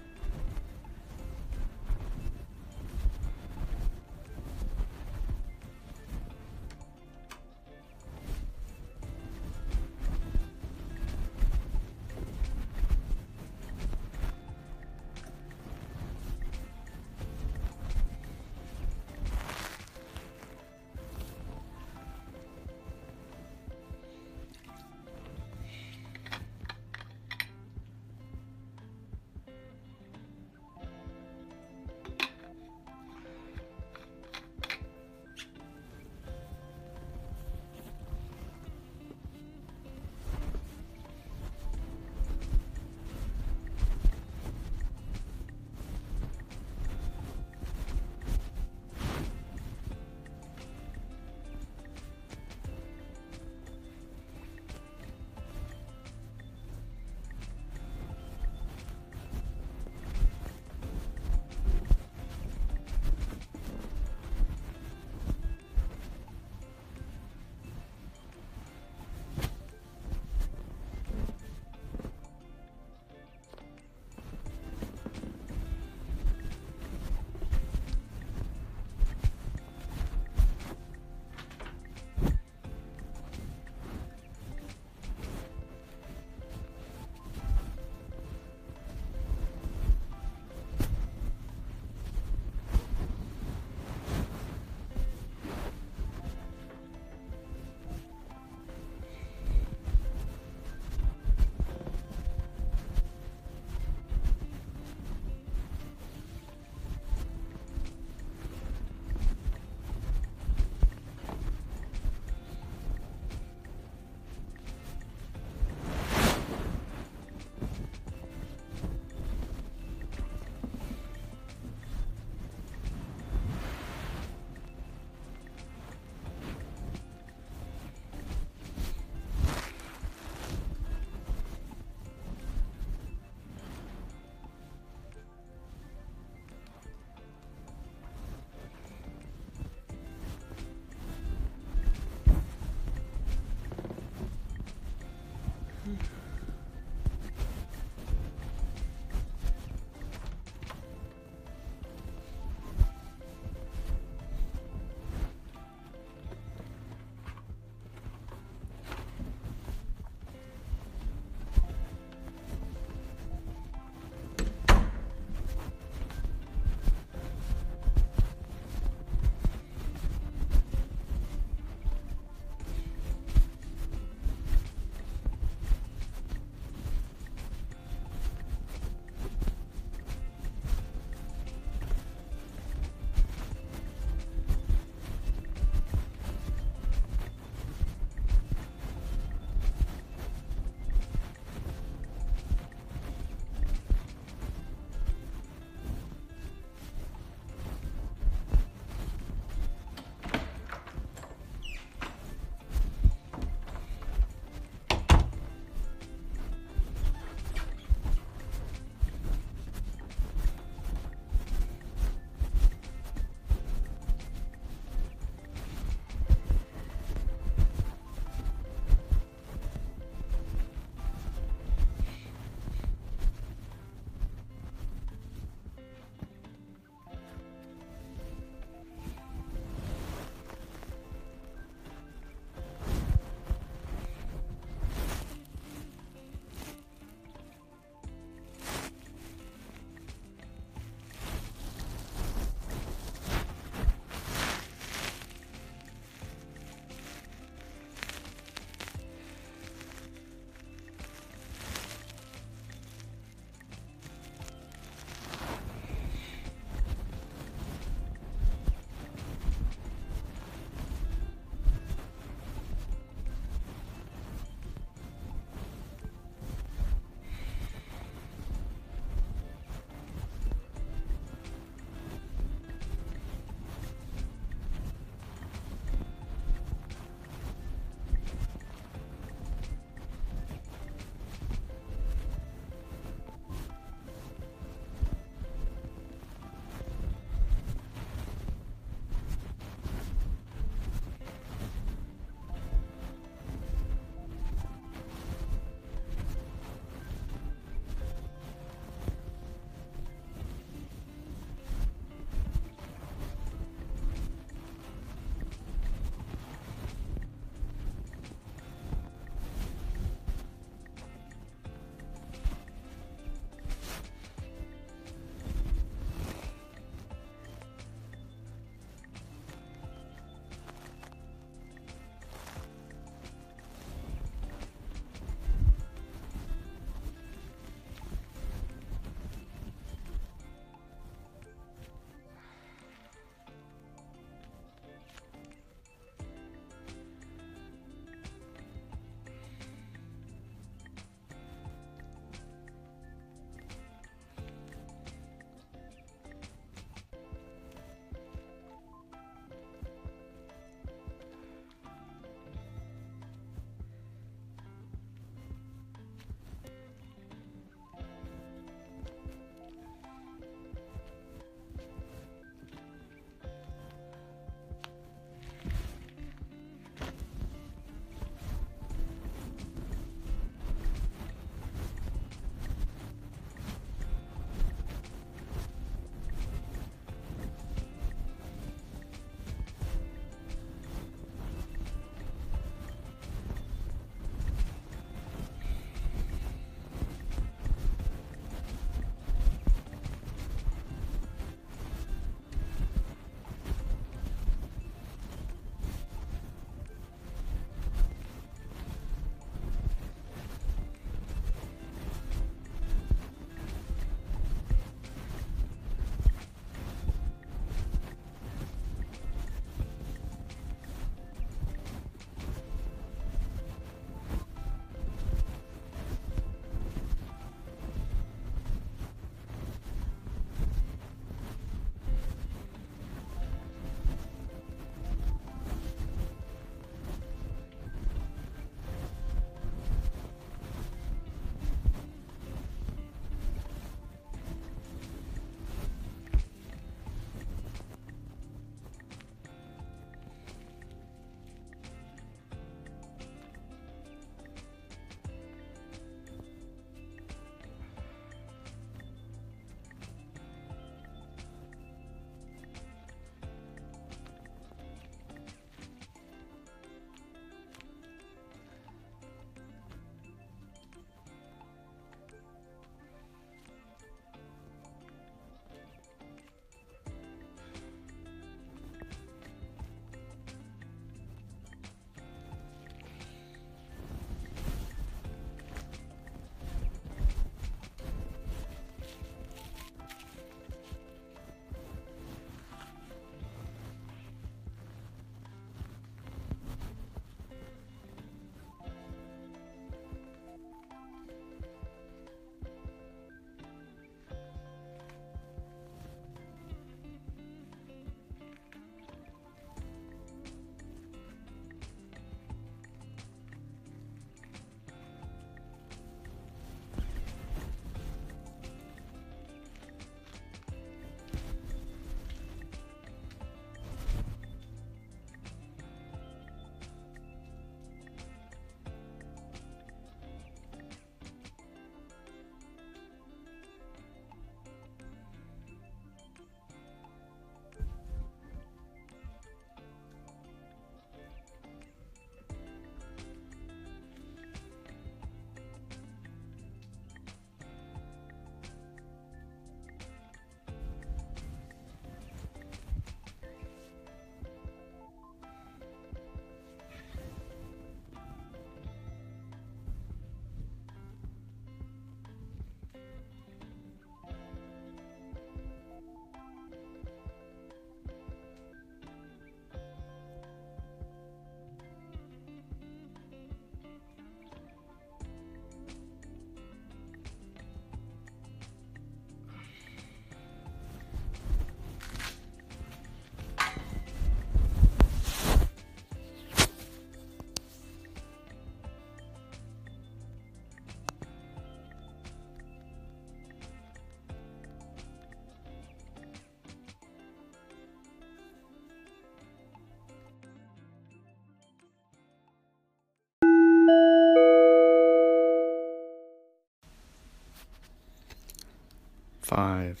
Five, 599.54 600.00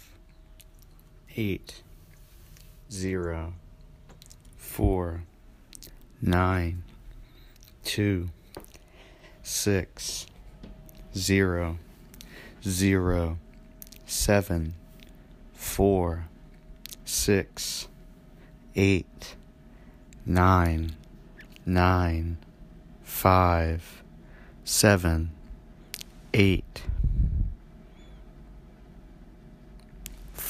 eight, 1.36 1.82
zero, 2.90 3.52
four, 4.56 5.24
nine, 6.22 6.82
two, 7.84 8.30
six, 9.42 10.26
zero, 11.14 11.76
zero, 12.66 13.36
seven, 14.06 14.72
four, 15.52 16.24
six, 17.04 17.88
eight, 18.74 19.36
nine, 20.24 20.96
nine, 21.66 22.38
five, 23.02 24.02
seven, 24.64 25.30
eight, 26.32 26.84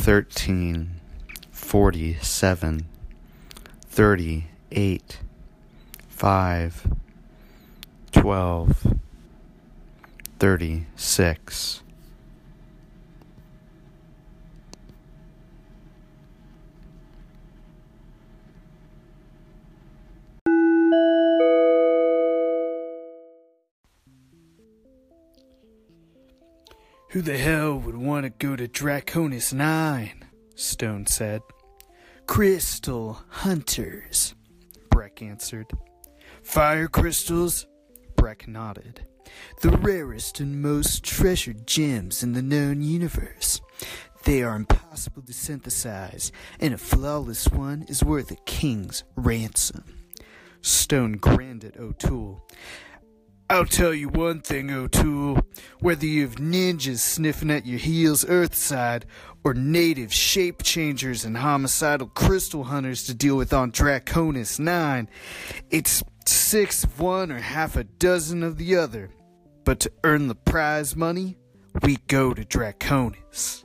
thirteen, 0.02 1.00
forty 1.52 2.14
seven, 2.14 2.86
thirty 3.86 4.46
eight, 4.72 5.20
five, 6.08 6.92
twelve, 8.10 8.84
thirty 10.40 10.86
six. 10.96 11.81
Who 27.12 27.20
the 27.20 27.36
hell 27.36 27.76
would 27.76 27.98
want 27.98 28.24
to 28.24 28.30
go 28.30 28.56
to 28.56 28.66
Draconis 28.66 29.52
9? 29.52 30.24
Stone 30.54 31.04
said. 31.04 31.42
Crystal 32.26 33.22
hunters, 33.28 34.34
Breck 34.88 35.20
answered. 35.20 35.66
Fire 36.42 36.88
crystals? 36.88 37.66
Breck 38.16 38.48
nodded. 38.48 39.04
The 39.60 39.76
rarest 39.76 40.40
and 40.40 40.62
most 40.62 41.04
treasured 41.04 41.66
gems 41.66 42.22
in 42.22 42.32
the 42.32 42.40
known 42.40 42.80
universe. 42.80 43.60
They 44.24 44.42
are 44.42 44.56
impossible 44.56 45.20
to 45.20 45.34
synthesize, 45.34 46.32
and 46.60 46.72
a 46.72 46.78
flawless 46.78 47.46
one 47.48 47.84
is 47.90 48.02
worth 48.02 48.30
a 48.30 48.36
king's 48.46 49.04
ransom. 49.16 49.84
Stone 50.62 51.18
grinned 51.18 51.62
at 51.62 51.76
O'Toole. 51.76 52.48
I'll 53.52 53.66
tell 53.66 53.92
you 53.92 54.08
one 54.08 54.40
thing, 54.40 54.70
O'Toole. 54.70 55.38
Whether 55.80 56.06
you 56.06 56.22
have 56.22 56.36
ninjas 56.36 57.00
sniffing 57.00 57.50
at 57.50 57.66
your 57.66 57.78
heels 57.78 58.24
earthside, 58.24 59.04
or 59.44 59.52
native 59.52 60.10
shape 60.10 60.62
changers 60.62 61.26
and 61.26 61.36
homicidal 61.36 62.06
crystal 62.06 62.64
hunters 62.64 63.02
to 63.04 63.14
deal 63.14 63.36
with 63.36 63.52
on 63.52 63.70
Draconis 63.70 64.58
9, 64.58 65.06
it's 65.70 66.02
six 66.24 66.84
of 66.84 66.98
one 66.98 67.30
or 67.30 67.40
half 67.40 67.76
a 67.76 67.84
dozen 67.84 68.42
of 68.42 68.56
the 68.56 68.76
other. 68.76 69.10
But 69.64 69.80
to 69.80 69.92
earn 70.02 70.28
the 70.28 70.34
prize 70.34 70.96
money, 70.96 71.36
we 71.82 71.98
go 72.08 72.32
to 72.32 72.44
Draconis. 72.46 73.64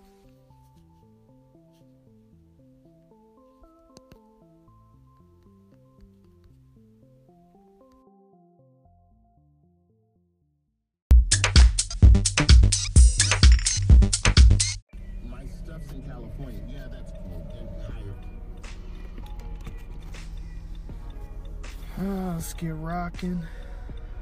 Ah, 22.00 22.34
let's 22.36 22.54
get 22.54 22.76
rocking. 22.76 23.42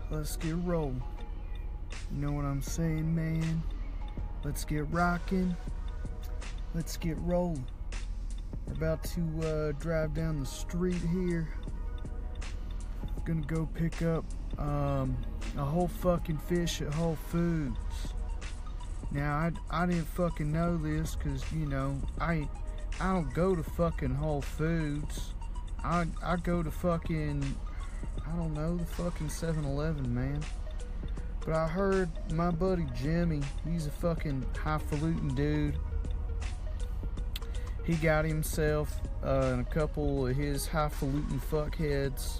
Let's 0.09 0.37
get 0.37 0.55
rolling. 0.63 1.03
You 2.09 2.21
know 2.21 2.31
what 2.31 2.45
I'm 2.45 2.61
saying, 2.61 3.13
man? 3.13 3.61
Let's 4.45 4.63
get 4.63 4.89
rocking. 4.93 5.53
Let's 6.73 6.95
get 6.95 7.17
rolling. 7.19 7.65
We're 8.65 8.73
about 8.75 9.03
to 9.03 9.21
uh, 9.43 9.71
drive 9.73 10.13
down 10.13 10.39
the 10.39 10.45
street 10.45 11.01
here. 11.11 11.49
Gonna 13.25 13.41
go 13.41 13.67
pick 13.73 14.01
up 14.03 14.23
um, 14.57 15.17
a 15.57 15.65
whole 15.65 15.89
fucking 15.89 16.37
fish 16.37 16.81
at 16.81 16.93
Whole 16.93 17.17
Foods. 17.27 17.75
Now 19.11 19.33
I, 19.35 19.51
I 19.69 19.85
didn't 19.85 20.05
fucking 20.05 20.49
know 20.49 20.77
this 20.77 21.15
because 21.15 21.43
you 21.51 21.65
know 21.65 21.99
I 22.21 22.47
I 23.01 23.11
don't 23.11 23.33
go 23.33 23.53
to 23.53 23.63
fucking 23.63 24.15
Whole 24.15 24.41
Foods. 24.41 25.33
I 25.83 26.05
I 26.23 26.37
go 26.37 26.63
to 26.63 26.71
fucking 26.71 27.55
I 28.27 28.35
don't 28.35 28.53
know 28.53 28.77
the 28.77 28.85
fucking 28.85 29.27
7-Eleven 29.27 30.13
man. 30.13 30.41
But 31.45 31.55
I 31.55 31.67
heard 31.67 32.09
my 32.33 32.49
buddy 32.49 32.87
Jimmy, 32.95 33.41
he's 33.69 33.87
a 33.87 33.91
fucking 33.91 34.45
highfalutin 34.57 35.35
dude. 35.35 35.77
He 37.83 37.93
got 37.95 38.25
himself 38.25 38.99
uh, 39.23 39.51
and 39.53 39.61
a 39.61 39.69
couple 39.69 40.27
of 40.27 40.35
his 40.35 40.65
highfalutin 40.65 41.39
fuckheads 41.51 42.39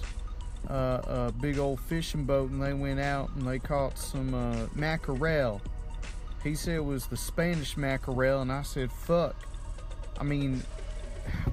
uh, 0.68 1.00
a 1.06 1.32
big 1.32 1.58
old 1.58 1.80
fishing 1.80 2.24
boat 2.24 2.50
and 2.50 2.62
they 2.62 2.72
went 2.72 3.00
out 3.00 3.30
and 3.36 3.46
they 3.46 3.58
caught 3.58 3.98
some 3.98 4.34
uh, 4.34 4.66
mackerel. 4.74 5.60
He 6.42 6.54
said 6.54 6.76
it 6.76 6.84
was 6.84 7.06
the 7.06 7.16
Spanish 7.16 7.76
mackerel, 7.76 8.40
and 8.42 8.52
I 8.52 8.62
said, 8.62 8.92
fuck. 8.92 9.34
I 10.18 10.22
mean, 10.22 10.62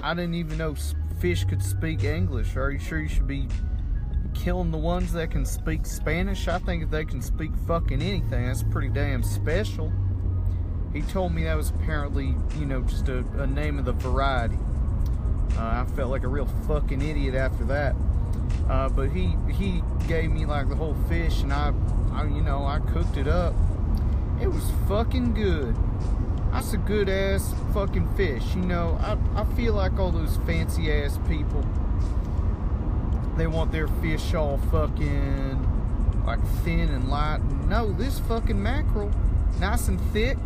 I 0.01 0.13
didn't 0.13 0.35
even 0.35 0.57
know 0.57 0.75
fish 1.19 1.45
could 1.45 1.63
speak 1.63 2.03
English. 2.03 2.55
Are 2.55 2.69
you 2.69 2.79
sure 2.79 2.99
you 2.99 3.09
should 3.09 3.27
be 3.27 3.47
killing 4.43 4.71
the 4.71 4.77
ones 4.77 5.13
that 5.13 5.31
can 5.31 5.45
speak 5.45 5.85
Spanish? 5.85 6.49
I 6.49 6.59
think 6.59 6.83
if 6.83 6.89
they 6.89 7.05
can 7.05 7.21
speak 7.21 7.51
fucking 7.65 8.01
anything, 8.01 8.45
that's 8.45 8.61
pretty 8.61 8.89
damn 8.89 9.23
special. 9.23 9.89
He 10.91 11.01
told 11.01 11.33
me 11.33 11.45
that 11.45 11.55
was 11.55 11.69
apparently, 11.69 12.35
you 12.59 12.65
know, 12.65 12.81
just 12.81 13.07
a, 13.07 13.19
a 13.37 13.47
name 13.47 13.79
of 13.79 13.85
the 13.85 13.93
variety. 13.93 14.57
Uh, 15.57 15.85
I 15.85 15.85
felt 15.95 16.11
like 16.11 16.23
a 16.23 16.27
real 16.27 16.47
fucking 16.67 17.01
idiot 17.01 17.35
after 17.35 17.63
that. 17.65 17.95
Uh, 18.69 18.89
but 18.89 19.09
he 19.11 19.35
he 19.49 19.81
gave 20.07 20.29
me 20.29 20.45
like 20.45 20.67
the 20.67 20.75
whole 20.75 20.95
fish, 21.07 21.41
and 21.41 21.53
I, 21.53 21.73
I, 22.11 22.25
you 22.25 22.41
know, 22.41 22.65
I 22.65 22.79
cooked 22.79 23.15
it 23.15 23.27
up. 23.27 23.53
It 24.41 24.47
was 24.47 24.69
fucking 24.89 25.35
good. 25.35 25.73
That's 26.51 26.73
a 26.73 26.77
good 26.77 27.07
ass 27.07 27.53
fucking 27.73 28.13
fish. 28.15 28.43
You 28.55 28.61
know, 28.61 28.97
I, 29.01 29.17
I 29.39 29.45
feel 29.55 29.73
like 29.73 29.97
all 29.97 30.11
those 30.11 30.37
fancy 30.45 30.91
ass 30.91 31.17
people, 31.29 31.65
they 33.37 33.47
want 33.47 33.71
their 33.71 33.87
fish 33.87 34.33
all 34.33 34.57
fucking 34.71 36.23
like 36.25 36.43
thin 36.63 36.89
and 36.89 37.09
light. 37.09 37.41
No, 37.67 37.91
this 37.91 38.19
fucking 38.19 38.61
mackerel, 38.61 39.11
nice 39.59 39.87
and 39.87 39.99
thick, 40.11 40.37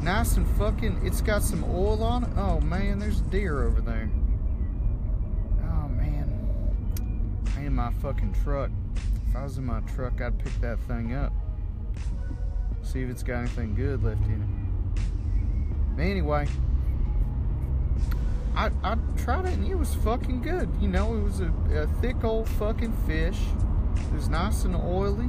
nice 0.00 0.36
and 0.36 0.46
fucking, 0.56 1.00
it's 1.04 1.20
got 1.20 1.42
some 1.42 1.64
oil 1.64 2.02
on 2.02 2.24
it. 2.24 2.30
Oh 2.36 2.60
man, 2.60 2.98
there's 2.98 3.20
deer 3.20 3.62
over 3.62 3.80
there. 3.80 4.10
Oh 5.64 5.88
man, 5.88 7.38
in 7.58 7.74
my 7.74 7.92
fucking 7.94 8.34
truck. 8.42 8.70
If 9.28 9.36
I 9.36 9.44
was 9.44 9.58
in 9.58 9.64
my 9.64 9.80
truck, 9.94 10.20
I'd 10.20 10.38
pick 10.38 10.52
that 10.60 10.78
thing 10.80 11.14
up. 11.14 11.32
See 12.82 13.02
if 13.02 13.08
it's 13.08 13.22
got 13.22 13.38
anything 13.38 13.74
good 13.74 14.02
left 14.02 14.24
in 14.26 14.42
it. 14.42 16.00
Anyway, 16.00 16.48
I, 18.54 18.70
I 18.82 18.96
tried 19.16 19.46
it 19.46 19.54
and 19.54 19.66
it 19.66 19.74
was 19.74 19.94
fucking 19.96 20.42
good. 20.42 20.68
You 20.80 20.88
know, 20.88 21.14
it 21.14 21.22
was 21.22 21.40
a, 21.40 21.52
a 21.74 21.86
thick 22.00 22.22
old 22.22 22.48
fucking 22.48 22.92
fish. 23.06 23.38
It 23.96 24.14
was 24.14 24.28
nice 24.28 24.64
and 24.64 24.76
oily. 24.76 25.28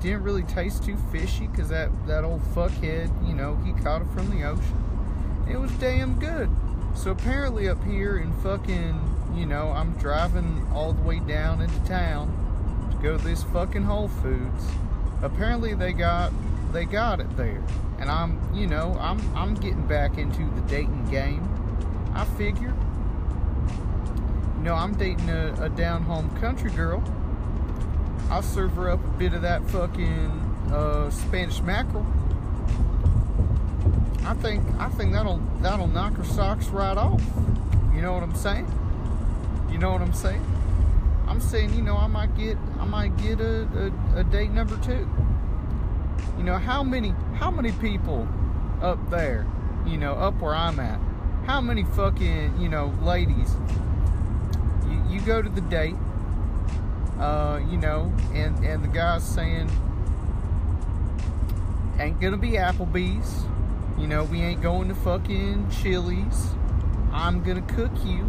Didn't 0.00 0.22
really 0.22 0.42
taste 0.42 0.84
too 0.84 0.96
fishy 1.12 1.46
because 1.46 1.68
that, 1.68 1.90
that 2.06 2.24
old 2.24 2.42
fuckhead, 2.54 3.26
you 3.26 3.34
know, 3.34 3.56
he 3.64 3.72
caught 3.82 4.02
it 4.02 4.08
from 4.08 4.28
the 4.30 4.44
ocean. 4.44 5.44
It 5.48 5.56
was 5.58 5.70
damn 5.72 6.18
good. 6.18 6.50
So 6.94 7.10
apparently 7.10 7.68
up 7.68 7.82
here 7.84 8.18
in 8.18 8.32
fucking, 8.40 9.34
you 9.36 9.46
know, 9.46 9.70
I'm 9.70 9.92
driving 9.98 10.66
all 10.72 10.92
the 10.92 11.02
way 11.02 11.20
down 11.20 11.60
into 11.60 11.78
town 11.84 12.28
to 12.90 12.96
go 13.02 13.16
to 13.16 13.24
this 13.24 13.42
fucking 13.44 13.82
Whole 13.82 14.08
Foods. 14.08 14.64
Apparently 15.22 15.74
they 15.74 15.92
got 15.92 16.32
they 16.72 16.84
got 16.84 17.20
it 17.20 17.36
there. 17.36 17.62
And 17.98 18.10
I'm, 18.10 18.40
you 18.54 18.66
know, 18.66 18.96
I'm 19.00 19.20
I'm 19.36 19.54
getting 19.54 19.86
back 19.86 20.18
into 20.18 20.44
the 20.54 20.60
dating 20.62 21.08
game. 21.10 21.48
I 22.14 22.24
figure. 22.36 22.74
You 24.56 24.62
know, 24.62 24.74
I'm 24.74 24.94
dating 24.94 25.28
a, 25.28 25.54
a 25.64 25.68
down 25.68 26.02
home 26.02 26.30
country 26.40 26.70
girl. 26.70 27.02
I'll 28.30 28.42
serve 28.42 28.72
her 28.74 28.90
up 28.90 29.04
a 29.04 29.18
bit 29.18 29.34
of 29.34 29.42
that 29.42 29.68
fucking 29.70 30.30
uh, 30.72 31.10
Spanish 31.10 31.60
mackerel. 31.60 32.06
I 34.24 34.34
think 34.34 34.64
I 34.78 34.88
think 34.88 35.12
that'll 35.12 35.42
that'll 35.60 35.88
knock 35.88 36.14
her 36.14 36.24
socks 36.24 36.68
right 36.68 36.96
off. 36.96 37.22
You 37.94 38.00
know 38.00 38.12
what 38.12 38.22
I'm 38.22 38.34
saying? 38.34 38.66
You 39.70 39.78
know 39.78 39.92
what 39.92 40.00
I'm 40.00 40.14
saying? 40.14 40.44
I'm 41.26 41.40
saying, 41.40 41.74
you 41.74 41.82
know, 41.82 41.96
I 41.96 42.06
might 42.06 42.36
get 42.36 42.56
I 42.78 42.84
might 42.86 43.16
get 43.18 43.40
a, 43.40 43.92
a, 44.14 44.20
a 44.20 44.24
date 44.24 44.50
number 44.50 44.78
two. 44.78 45.08
You 46.38 46.44
know, 46.44 46.56
how 46.56 46.82
many 46.82 47.10
how 47.34 47.50
many 47.50 47.72
people 47.72 48.26
up 48.80 48.98
there 49.10 49.46
you 49.86 49.98
know, 49.98 50.14
up 50.14 50.40
where 50.40 50.54
I'm 50.54 50.80
at, 50.80 50.98
how 51.46 51.60
many 51.60 51.84
fucking, 51.84 52.58
you 52.60 52.68
know, 52.68 52.94
ladies, 53.02 53.54
you, 54.88 55.02
you 55.10 55.20
go 55.20 55.42
to 55.42 55.48
the 55.48 55.60
date, 55.62 55.96
uh, 57.18 57.60
you 57.70 57.76
know, 57.76 58.12
and, 58.32 58.64
and 58.64 58.82
the 58.82 58.88
guy's 58.88 59.22
saying, 59.22 59.70
ain't 61.98 62.20
gonna 62.20 62.38
be 62.38 62.52
Applebee's, 62.52 63.44
you 63.98 64.06
know, 64.06 64.24
we 64.24 64.40
ain't 64.40 64.62
going 64.62 64.88
to 64.88 64.94
fucking 64.94 65.70
Chili's. 65.70 66.48
I'm 67.12 67.42
gonna 67.42 67.62
cook 67.62 67.92
you 68.04 68.28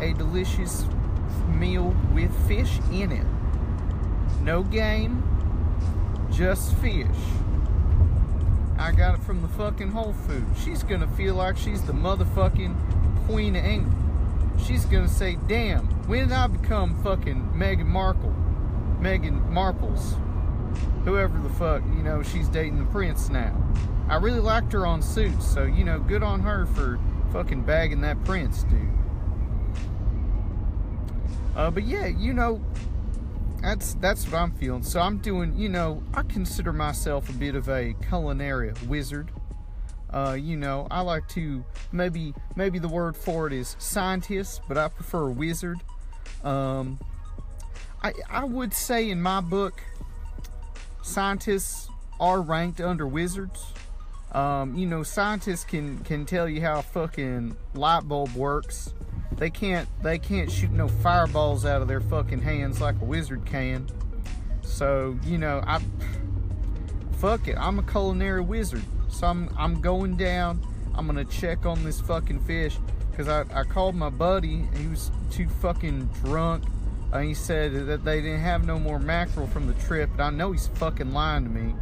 a 0.00 0.12
delicious 0.14 0.86
meal 1.48 1.94
with 2.14 2.32
fish 2.46 2.78
in 2.92 3.12
it. 3.12 3.26
No 4.42 4.62
game, 4.62 5.22
just 6.30 6.74
fish. 6.76 7.06
I 8.84 8.92
got 8.92 9.14
it 9.14 9.22
from 9.22 9.40
the 9.40 9.48
fucking 9.48 9.92
Whole 9.92 10.12
Foods. 10.12 10.62
She's 10.62 10.82
gonna 10.82 11.08
feel 11.16 11.36
like 11.36 11.56
she's 11.56 11.80
the 11.80 11.94
motherfucking 11.94 13.24
Queen 13.26 13.56
of 13.56 13.64
England. 13.64 14.60
She's 14.60 14.84
gonna 14.84 15.08
say, 15.08 15.38
damn, 15.48 15.86
when 16.06 16.28
did 16.28 16.36
I 16.36 16.48
become 16.48 17.02
fucking 17.02 17.54
Meghan 17.56 17.86
Markle? 17.86 18.34
Meghan 19.00 19.50
Marples. 19.50 20.20
Whoever 21.06 21.38
the 21.38 21.48
fuck, 21.54 21.82
you 21.96 22.02
know, 22.02 22.22
she's 22.22 22.46
dating 22.50 22.78
the 22.78 22.84
prince 22.92 23.30
now. 23.30 23.56
I 24.10 24.16
really 24.16 24.40
liked 24.40 24.70
her 24.74 24.86
on 24.86 25.00
Suits, 25.00 25.46
so, 25.46 25.64
you 25.64 25.84
know, 25.84 25.98
good 25.98 26.22
on 26.22 26.40
her 26.40 26.66
for 26.66 27.00
fucking 27.32 27.62
bagging 27.62 28.02
that 28.02 28.22
prince, 28.26 28.64
dude. 28.64 28.80
Uh, 31.56 31.70
but 31.70 31.84
yeah, 31.84 32.04
you 32.04 32.34
know, 32.34 32.60
that's 33.64 33.94
that's 33.94 34.26
what 34.26 34.34
I'm 34.34 34.52
feeling. 34.52 34.82
So 34.82 35.00
I'm 35.00 35.18
doing, 35.18 35.56
you 35.56 35.68
know, 35.68 36.02
I 36.12 36.22
consider 36.22 36.72
myself 36.72 37.28
a 37.30 37.32
bit 37.32 37.54
of 37.54 37.68
a 37.68 37.94
culinary 38.08 38.72
wizard. 38.86 39.30
Uh, 40.10 40.36
you 40.38 40.56
know, 40.56 40.86
I 40.90 41.00
like 41.00 41.26
to 41.30 41.64
maybe 41.90 42.34
maybe 42.56 42.78
the 42.78 42.88
word 42.88 43.16
for 43.16 43.46
it 43.46 43.52
is 43.52 43.74
scientist, 43.78 44.60
but 44.68 44.76
I 44.76 44.88
prefer 44.88 45.30
wizard. 45.30 45.78
Um, 46.44 47.00
I 48.02 48.12
I 48.30 48.44
would 48.44 48.74
say 48.74 49.10
in 49.10 49.22
my 49.22 49.40
book, 49.40 49.82
scientists 51.02 51.88
are 52.20 52.42
ranked 52.42 52.80
under 52.80 53.06
wizards. 53.06 53.64
Um, 54.32 54.76
you 54.76 54.86
know, 54.86 55.02
scientists 55.02 55.64
can 55.64 55.98
can 56.00 56.26
tell 56.26 56.48
you 56.48 56.60
how 56.60 56.80
a 56.80 56.82
fucking 56.82 57.56
light 57.74 58.06
bulb 58.06 58.34
works 58.34 58.92
they 59.36 59.50
can't 59.50 59.88
they 60.02 60.18
can't 60.18 60.50
shoot 60.50 60.70
no 60.70 60.88
fireballs 60.88 61.64
out 61.64 61.82
of 61.82 61.88
their 61.88 62.00
fucking 62.00 62.40
hands 62.40 62.80
like 62.80 63.00
a 63.00 63.04
wizard 63.04 63.44
can. 63.44 63.88
So, 64.62 65.18
you 65.24 65.38
know, 65.38 65.62
I 65.66 65.80
fuck 67.18 67.48
it. 67.48 67.56
I'm 67.58 67.78
a 67.78 67.82
culinary 67.82 68.42
wizard. 68.42 68.82
So 69.08 69.26
I'm 69.26 69.50
I'm 69.56 69.80
going 69.80 70.16
down. 70.16 70.64
I'm 70.94 71.06
gonna 71.06 71.24
check 71.24 71.66
on 71.66 71.84
this 71.84 72.00
fucking 72.00 72.40
fish. 72.40 72.78
Cause 73.16 73.28
I, 73.28 73.44
I 73.52 73.62
called 73.62 73.94
my 73.94 74.10
buddy, 74.10 74.66
he 74.76 74.88
was 74.88 75.12
too 75.30 75.48
fucking 75.48 76.06
drunk. 76.24 76.64
And 77.12 77.24
he 77.24 77.34
said 77.34 77.86
that 77.86 78.04
they 78.04 78.20
didn't 78.20 78.40
have 78.40 78.66
no 78.66 78.76
more 78.76 78.98
mackerel 78.98 79.46
from 79.46 79.68
the 79.68 79.74
trip, 79.74 80.10
but 80.16 80.24
I 80.24 80.30
know 80.30 80.50
he's 80.50 80.66
fucking 80.66 81.12
lying 81.12 81.44
to 81.44 81.50
me. 81.50 81.74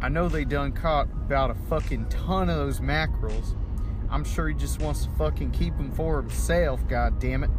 I 0.00 0.08
know 0.08 0.28
they 0.28 0.44
done 0.44 0.72
caught 0.72 1.08
about 1.12 1.50
a 1.50 1.54
fucking 1.68 2.08
ton 2.08 2.48
of 2.48 2.56
those 2.56 2.80
mackerels. 2.80 3.54
I'm 4.10 4.24
sure 4.24 4.48
he 4.48 4.54
just 4.54 4.80
wants 4.80 5.04
to 5.04 5.10
fucking 5.12 5.50
keep 5.50 5.76
them 5.76 5.92
for 5.92 6.20
himself, 6.20 6.80
god 6.88 7.18
damn 7.18 7.44
it. 7.44 7.50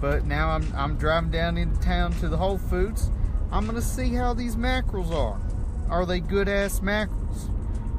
But 0.00 0.24
now 0.24 0.50
I'm 0.50 0.72
I'm 0.74 0.96
driving 0.96 1.30
down 1.30 1.58
into 1.58 1.80
town 1.80 2.12
to 2.14 2.28
the 2.28 2.36
Whole 2.36 2.58
Foods. 2.58 3.10
I'm 3.52 3.66
gonna 3.66 3.82
see 3.82 4.14
how 4.14 4.34
these 4.34 4.56
mackerels 4.56 5.10
are. 5.10 5.40
Are 5.88 6.06
they 6.06 6.20
good 6.20 6.48
ass 6.48 6.80
mackerels? 6.80 7.50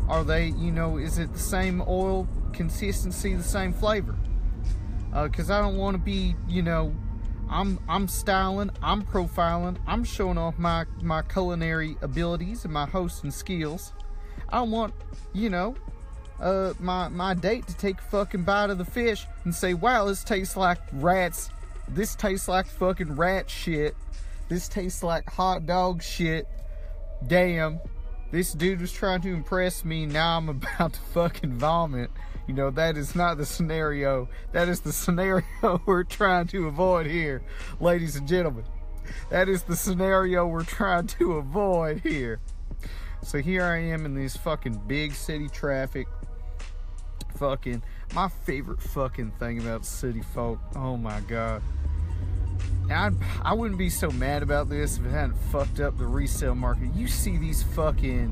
Are 0.07 0.23
they, 0.23 0.47
you 0.47 0.71
know, 0.71 0.97
is 0.97 1.17
it 1.17 1.33
the 1.33 1.39
same 1.39 1.81
oil 1.87 2.27
consistency, 2.53 3.35
the 3.35 3.43
same 3.43 3.73
flavor? 3.73 4.15
Because 5.13 5.49
uh, 5.49 5.57
I 5.57 5.61
don't 5.61 5.77
want 5.77 5.95
to 5.95 6.01
be, 6.01 6.35
you 6.47 6.61
know, 6.61 6.95
I'm 7.49 7.79
I'm 7.87 8.07
styling, 8.07 8.71
I'm 8.81 9.03
profiling, 9.03 9.77
I'm 9.85 10.03
showing 10.03 10.37
off 10.37 10.57
my 10.57 10.85
my 11.01 11.21
culinary 11.21 11.97
abilities 12.01 12.63
and 12.63 12.73
my 12.73 12.85
hosting 12.85 13.31
skills. 13.31 13.91
I 14.49 14.61
want, 14.61 14.93
you 15.33 15.49
know, 15.49 15.75
uh, 16.41 16.73
my 16.79 17.07
my 17.07 17.33
date 17.33 17.67
to 17.67 17.77
take 17.77 17.99
a 17.99 18.03
fucking 18.03 18.43
bite 18.43 18.69
of 18.69 18.77
the 18.77 18.85
fish 18.85 19.25
and 19.43 19.53
say, 19.53 19.73
"Wow, 19.73 20.05
this 20.05 20.23
tastes 20.23 20.57
like 20.57 20.79
rats. 20.91 21.49
This 21.87 22.15
tastes 22.15 22.47
like 22.47 22.65
fucking 22.65 23.15
rat 23.15 23.49
shit. 23.49 23.95
This 24.49 24.67
tastes 24.67 25.03
like 25.03 25.29
hot 25.29 25.65
dog 25.65 26.01
shit. 26.01 26.47
Damn, 27.25 27.79
this 28.31 28.53
dude 28.53 28.81
was 28.81 28.91
trying 28.91 29.21
to 29.21 29.33
impress 29.33 29.85
me. 29.85 30.05
Now 30.05 30.37
I'm 30.37 30.49
about 30.49 30.93
to 30.93 30.99
fucking 31.13 31.57
vomit." 31.57 32.09
You 32.47 32.55
know, 32.55 32.71
that 32.71 32.97
is 32.97 33.15
not 33.15 33.37
the 33.37 33.45
scenario. 33.45 34.27
That 34.51 34.67
is 34.67 34.81
the 34.81 34.91
scenario 35.03 35.81
we're 35.85 36.03
trying 36.03 36.47
to 36.47 36.67
avoid 36.67 37.05
here, 37.05 37.43
ladies 37.79 38.15
and 38.15 38.27
gentlemen. 38.27 38.65
That 39.29 39.47
is 39.47 39.63
the 39.63 39.75
scenario 39.75 40.47
we're 40.47 40.63
trying 40.63 41.07
to 41.07 41.33
avoid 41.33 42.01
here. 42.01 42.39
So 43.23 43.37
here 43.37 43.63
I 43.63 43.77
am 43.77 44.05
in 44.05 44.15
this 44.15 44.35
fucking 44.35 44.81
big 44.87 45.13
city 45.13 45.47
traffic, 45.47 46.07
fucking 47.41 47.81
my 48.13 48.29
favorite 48.29 48.79
fucking 48.79 49.31
thing 49.39 49.57
about 49.57 49.83
city 49.83 50.21
folk. 50.21 50.59
Oh 50.75 50.95
my 50.95 51.21
god. 51.21 51.63
I, 52.91 53.09
I 53.41 53.55
wouldn't 53.55 53.79
be 53.79 53.89
so 53.89 54.11
mad 54.11 54.43
about 54.43 54.69
this 54.69 54.99
if 54.99 55.05
it 55.05 55.09
hadn't 55.09 55.37
fucked 55.51 55.79
up 55.79 55.97
the 55.97 56.05
resale 56.05 56.53
market. 56.53 56.93
You 56.93 57.07
see 57.07 57.37
these 57.37 57.63
fucking 57.63 58.29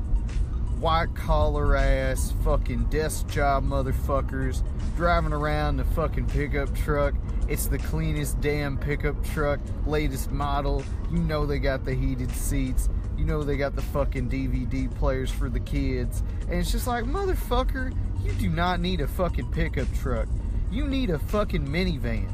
white 0.78 1.12
collar 1.16 1.74
ass 1.74 2.32
fucking 2.44 2.84
desk 2.84 3.26
job 3.26 3.64
motherfuckers 3.64 4.62
driving 4.94 5.32
around 5.32 5.78
the 5.78 5.84
fucking 5.86 6.26
pickup 6.26 6.72
truck. 6.76 7.14
It's 7.48 7.66
the 7.66 7.78
cleanest 7.78 8.40
damn 8.40 8.78
pickup 8.78 9.24
truck, 9.24 9.58
latest 9.86 10.30
model. 10.30 10.84
You 11.10 11.18
know 11.18 11.46
they 11.46 11.58
got 11.58 11.84
the 11.84 11.94
heated 11.94 12.30
seats. 12.30 12.88
You 13.20 13.26
know 13.26 13.42
they 13.42 13.58
got 13.58 13.76
the 13.76 13.82
fucking 13.82 14.30
DVD 14.30 14.92
players 14.94 15.30
for 15.30 15.50
the 15.50 15.60
kids. 15.60 16.22
And 16.48 16.54
it's 16.54 16.72
just 16.72 16.86
like, 16.86 17.04
motherfucker, 17.04 17.94
you 18.24 18.32
do 18.32 18.48
not 18.48 18.80
need 18.80 19.02
a 19.02 19.06
fucking 19.06 19.52
pickup 19.52 19.88
truck. 20.00 20.26
You 20.70 20.88
need 20.88 21.10
a 21.10 21.18
fucking 21.18 21.68
minivan. 21.68 22.32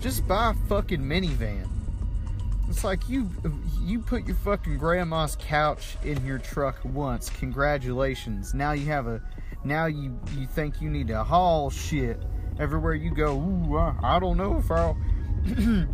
Just 0.00 0.26
buy 0.26 0.50
a 0.50 0.54
fucking 0.66 1.02
minivan. 1.02 1.68
It's 2.68 2.82
like 2.82 3.08
you 3.08 3.30
you 3.80 4.00
put 4.00 4.26
your 4.26 4.34
fucking 4.34 4.78
grandma's 4.78 5.36
couch 5.38 5.96
in 6.02 6.26
your 6.26 6.38
truck 6.38 6.84
once. 6.84 7.30
Congratulations. 7.30 8.54
Now 8.54 8.72
you 8.72 8.86
have 8.86 9.06
a 9.06 9.22
now 9.62 9.86
you 9.86 10.18
you 10.36 10.48
think 10.48 10.82
you 10.82 10.90
need 10.90 11.06
to 11.08 11.22
haul 11.22 11.70
shit 11.70 12.20
everywhere 12.58 12.94
you 12.94 13.14
go. 13.14 13.36
Ooh, 13.36 13.76
I, 13.76 13.94
I 14.02 14.18
don't 14.18 14.36
know 14.36 14.58
if 14.58 14.68
I'll 14.68 14.98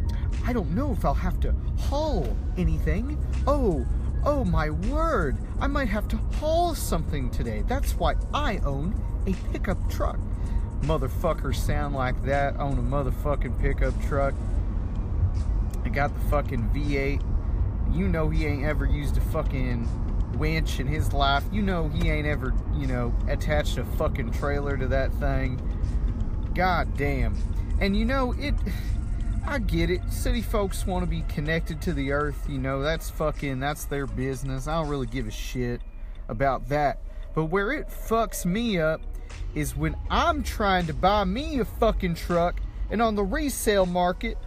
I 0.46 0.54
don't 0.54 0.74
know 0.74 0.92
if 0.92 1.04
I'll 1.04 1.12
have 1.12 1.40
to 1.40 1.54
haul 1.78 2.34
anything. 2.56 3.22
Oh, 3.46 3.84
oh 4.24 4.44
my 4.44 4.70
word. 4.70 5.36
I 5.60 5.66
might 5.66 5.88
have 5.88 6.08
to 6.08 6.16
haul 6.38 6.74
something 6.74 7.30
today. 7.30 7.62
That's 7.66 7.92
why 7.92 8.14
I 8.32 8.58
own 8.58 8.94
a 9.26 9.32
pickup 9.52 9.90
truck. 9.90 10.18
Motherfuckers 10.82 11.56
sound 11.56 11.94
like 11.94 12.22
that 12.24 12.56
on 12.56 12.78
a 12.78 12.82
motherfucking 12.82 13.60
pickup 13.60 13.94
truck. 14.06 14.34
I 15.84 15.88
got 15.88 16.14
the 16.14 16.20
fucking 16.28 16.70
V8. 16.70 17.22
You 17.94 18.08
know 18.08 18.28
he 18.30 18.46
ain't 18.46 18.64
ever 18.64 18.86
used 18.86 19.16
a 19.16 19.20
fucking 19.20 19.88
winch 20.38 20.80
in 20.80 20.86
his 20.86 21.12
life. 21.12 21.44
You 21.52 21.62
know 21.62 21.88
he 21.88 22.10
ain't 22.10 22.26
ever, 22.26 22.52
you 22.74 22.86
know, 22.86 23.14
attached 23.28 23.78
a 23.78 23.84
fucking 23.84 24.32
trailer 24.32 24.76
to 24.76 24.86
that 24.88 25.12
thing. 25.14 25.60
God 26.54 26.96
damn. 26.96 27.36
And 27.80 27.96
you 27.96 28.04
know, 28.04 28.32
it 28.32 28.54
I 29.46 29.58
get 29.58 29.90
it. 29.90 30.00
City 30.10 30.42
folks 30.42 30.86
want 30.86 31.04
to 31.04 31.10
be 31.10 31.22
connected 31.28 31.80
to 31.82 31.92
the 31.92 32.12
earth, 32.12 32.46
you 32.48 32.58
know, 32.58 32.82
that's 32.82 33.10
fucking 33.10 33.60
that's 33.60 33.84
their 33.84 34.06
business. 34.06 34.66
I 34.66 34.80
don't 34.80 34.88
really 34.88 35.06
give 35.06 35.26
a 35.26 35.30
shit 35.30 35.80
about 36.28 36.68
that. 36.70 37.00
But 37.34 37.46
where 37.46 37.72
it 37.72 37.88
fucks 37.88 38.44
me 38.44 38.78
up 38.78 39.02
is 39.54 39.76
when 39.76 39.96
I'm 40.10 40.42
trying 40.42 40.86
to 40.86 40.94
buy 40.94 41.24
me 41.24 41.60
a 41.60 41.64
fucking 41.64 42.14
truck 42.14 42.60
and 42.90 43.02
on 43.02 43.14
the 43.14 43.24
resale 43.24 43.86
market, 43.86 44.38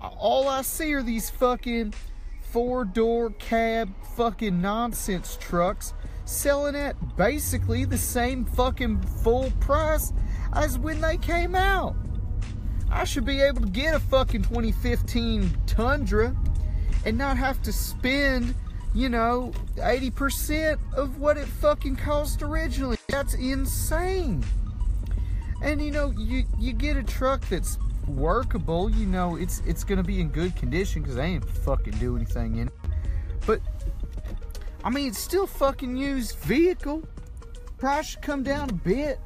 all 0.00 0.48
I 0.48 0.62
see 0.62 0.94
are 0.94 1.02
these 1.02 1.28
fucking 1.30 1.94
four 2.40 2.84
door 2.84 3.30
cab 3.38 3.92
fucking 4.16 4.60
nonsense 4.60 5.36
trucks 5.40 5.92
selling 6.24 6.74
at 6.74 7.16
basically 7.16 7.84
the 7.84 7.98
same 7.98 8.44
fucking 8.44 9.00
full 9.22 9.50
price 9.60 10.12
as 10.52 10.78
when 10.78 11.00
they 11.00 11.16
came 11.16 11.54
out. 11.54 11.94
I 12.90 13.04
should 13.04 13.24
be 13.24 13.40
able 13.40 13.62
to 13.62 13.68
get 13.68 13.94
a 13.94 14.00
fucking 14.00 14.42
2015 14.42 15.56
Tundra 15.66 16.34
and 17.04 17.18
not 17.18 17.36
have 17.36 17.62
to 17.62 17.72
spend, 17.72 18.54
you 18.94 19.08
know, 19.08 19.52
80% 19.76 20.78
of 20.94 21.18
what 21.18 21.36
it 21.36 21.46
fucking 21.46 21.96
cost 21.96 22.42
originally. 22.42 22.98
That's 23.08 23.34
insane. 23.34 24.44
And 25.62 25.80
you 25.80 25.90
know, 25.90 26.10
you 26.10 26.44
you 26.58 26.72
get 26.72 26.96
a 26.96 27.02
truck 27.02 27.46
that's 27.48 27.78
workable, 28.06 28.90
you 28.90 29.06
know, 29.06 29.36
it's 29.36 29.62
it's 29.66 29.84
gonna 29.84 30.02
be 30.02 30.20
in 30.20 30.28
good 30.28 30.54
condition 30.56 31.02
because 31.02 31.16
they 31.16 31.24
ain't 31.24 31.48
fucking 31.48 31.94
do 31.94 32.16
anything 32.16 32.56
in 32.56 32.68
it. 32.68 32.74
But 33.46 33.60
I 34.84 34.90
mean, 34.90 35.08
it's 35.08 35.18
still 35.18 35.46
fucking 35.46 35.96
used 35.96 36.36
vehicle. 36.36 37.02
price 37.78 38.06
should 38.06 38.22
come 38.22 38.42
down 38.42 38.70
a 38.70 38.74
bit. 38.74 39.18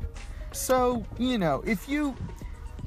So, 0.53 1.05
you 1.19 1.39
know, 1.39 1.63
if 1.67 1.89
you 1.89 2.17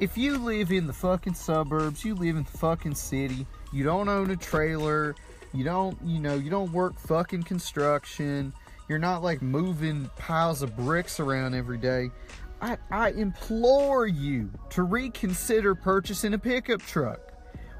if 0.03 0.17
you 0.17 0.37
live 0.37 0.69
in 0.69 0.85
the 0.85 0.91
fucking 0.91 1.33
suburbs, 1.33 2.03
you 2.03 2.13
live 2.13 2.35
in 2.35 2.43
the 2.43 2.57
fucking 2.57 2.93
city, 2.93 3.47
you 3.71 3.85
don't 3.85 4.09
own 4.09 4.31
a 4.31 4.35
trailer, 4.35 5.15
you 5.53 5.63
don't, 5.63 5.97
you 6.03 6.19
know, 6.19 6.35
you 6.35 6.49
don't 6.49 6.73
work 6.73 6.99
fucking 6.99 7.43
construction, 7.43 8.51
you're 8.89 8.99
not 8.99 9.23
like 9.23 9.41
moving 9.41 10.09
piles 10.17 10.61
of 10.61 10.75
bricks 10.75 11.21
around 11.21 11.53
every 11.53 11.77
day. 11.77 12.11
I, 12.61 12.77
I 12.91 13.11
implore 13.11 14.05
you 14.05 14.51
to 14.71 14.83
reconsider 14.83 15.73
purchasing 15.73 16.33
a 16.33 16.37
pickup 16.37 16.81
truck. 16.81 17.21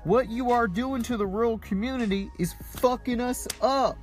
What 0.06 0.30
you 0.30 0.50
are 0.52 0.70
doing 0.70 1.04
to 1.04 1.18
the 1.18 1.28
rural 1.28 1.58
community 1.58 2.30
is 2.40 2.56
fucking 2.78 3.20
us 3.20 3.50
up. 3.62 3.98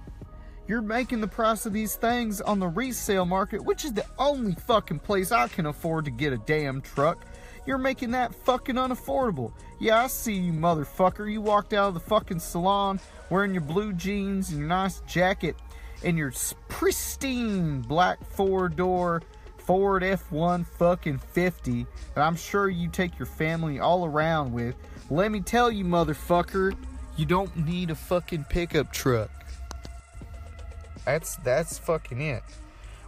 You're 0.68 0.82
making 0.82 1.22
the 1.22 1.26
price 1.26 1.64
of 1.64 1.72
these 1.72 1.96
things 1.96 2.42
on 2.42 2.58
the 2.60 2.68
resale 2.68 3.24
market, 3.24 3.64
which 3.64 3.86
is 3.86 3.94
the 3.94 4.04
only 4.18 4.52
fucking 4.52 4.98
place 4.98 5.32
I 5.32 5.48
can 5.48 5.64
afford 5.64 6.04
to 6.04 6.10
get 6.10 6.34
a 6.34 6.38
damn 6.38 6.82
truck. 6.82 7.24
You're 7.70 7.78
making 7.78 8.10
that 8.10 8.34
fucking 8.34 8.74
unaffordable. 8.74 9.52
Yeah, 9.78 10.02
I 10.02 10.08
see 10.08 10.34
you, 10.34 10.52
motherfucker. 10.52 11.30
You 11.30 11.40
walked 11.40 11.72
out 11.72 11.86
of 11.86 11.94
the 11.94 12.00
fucking 12.00 12.40
salon 12.40 12.98
wearing 13.30 13.54
your 13.54 13.60
blue 13.60 13.92
jeans 13.92 14.50
and 14.50 14.58
your 14.58 14.66
nice 14.66 14.98
jacket 15.06 15.54
and 16.02 16.18
your 16.18 16.32
pristine 16.68 17.80
black 17.82 18.18
four 18.32 18.68
door 18.68 19.22
Ford 19.58 20.02
F1 20.02 20.66
fucking 20.66 21.18
50 21.18 21.86
that 22.16 22.22
I'm 22.22 22.34
sure 22.34 22.68
you 22.68 22.88
take 22.88 23.16
your 23.20 23.26
family 23.26 23.78
all 23.78 24.04
around 24.04 24.52
with. 24.52 24.74
Let 25.08 25.30
me 25.30 25.38
tell 25.38 25.70
you, 25.70 25.84
motherfucker, 25.84 26.76
you 27.16 27.24
don't 27.24 27.56
need 27.56 27.90
a 27.90 27.94
fucking 27.94 28.46
pickup 28.50 28.92
truck. 28.92 29.30
That's 31.04 31.36
that's 31.36 31.78
fucking 31.78 32.20
it. 32.20 32.42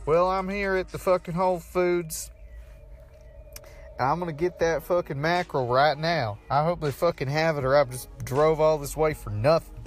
Well, 0.07 0.31
I'm 0.31 0.49
here 0.49 0.77
at 0.77 0.91
the 0.91 0.99
fucking 0.99 1.35
Whole 1.35 1.59
Foods. 1.59 2.31
I'm 4.03 4.19
gonna 4.19 4.33
get 4.33 4.59
that 4.59 4.83
fucking 4.83 5.21
mackerel 5.21 5.67
right 5.67 5.97
now. 5.97 6.39
I 6.51 6.65
hope 6.65 6.81
they 6.81 6.91
fucking 6.91 7.29
have 7.29 7.57
it, 7.57 7.65
or 7.65 7.77
I 7.77 7.85
just 7.85 8.09
drove 8.25 8.61
all 8.61 8.79
this 8.79 8.97
way 8.97 9.15
for 9.15 9.31
nothing. 9.31 9.82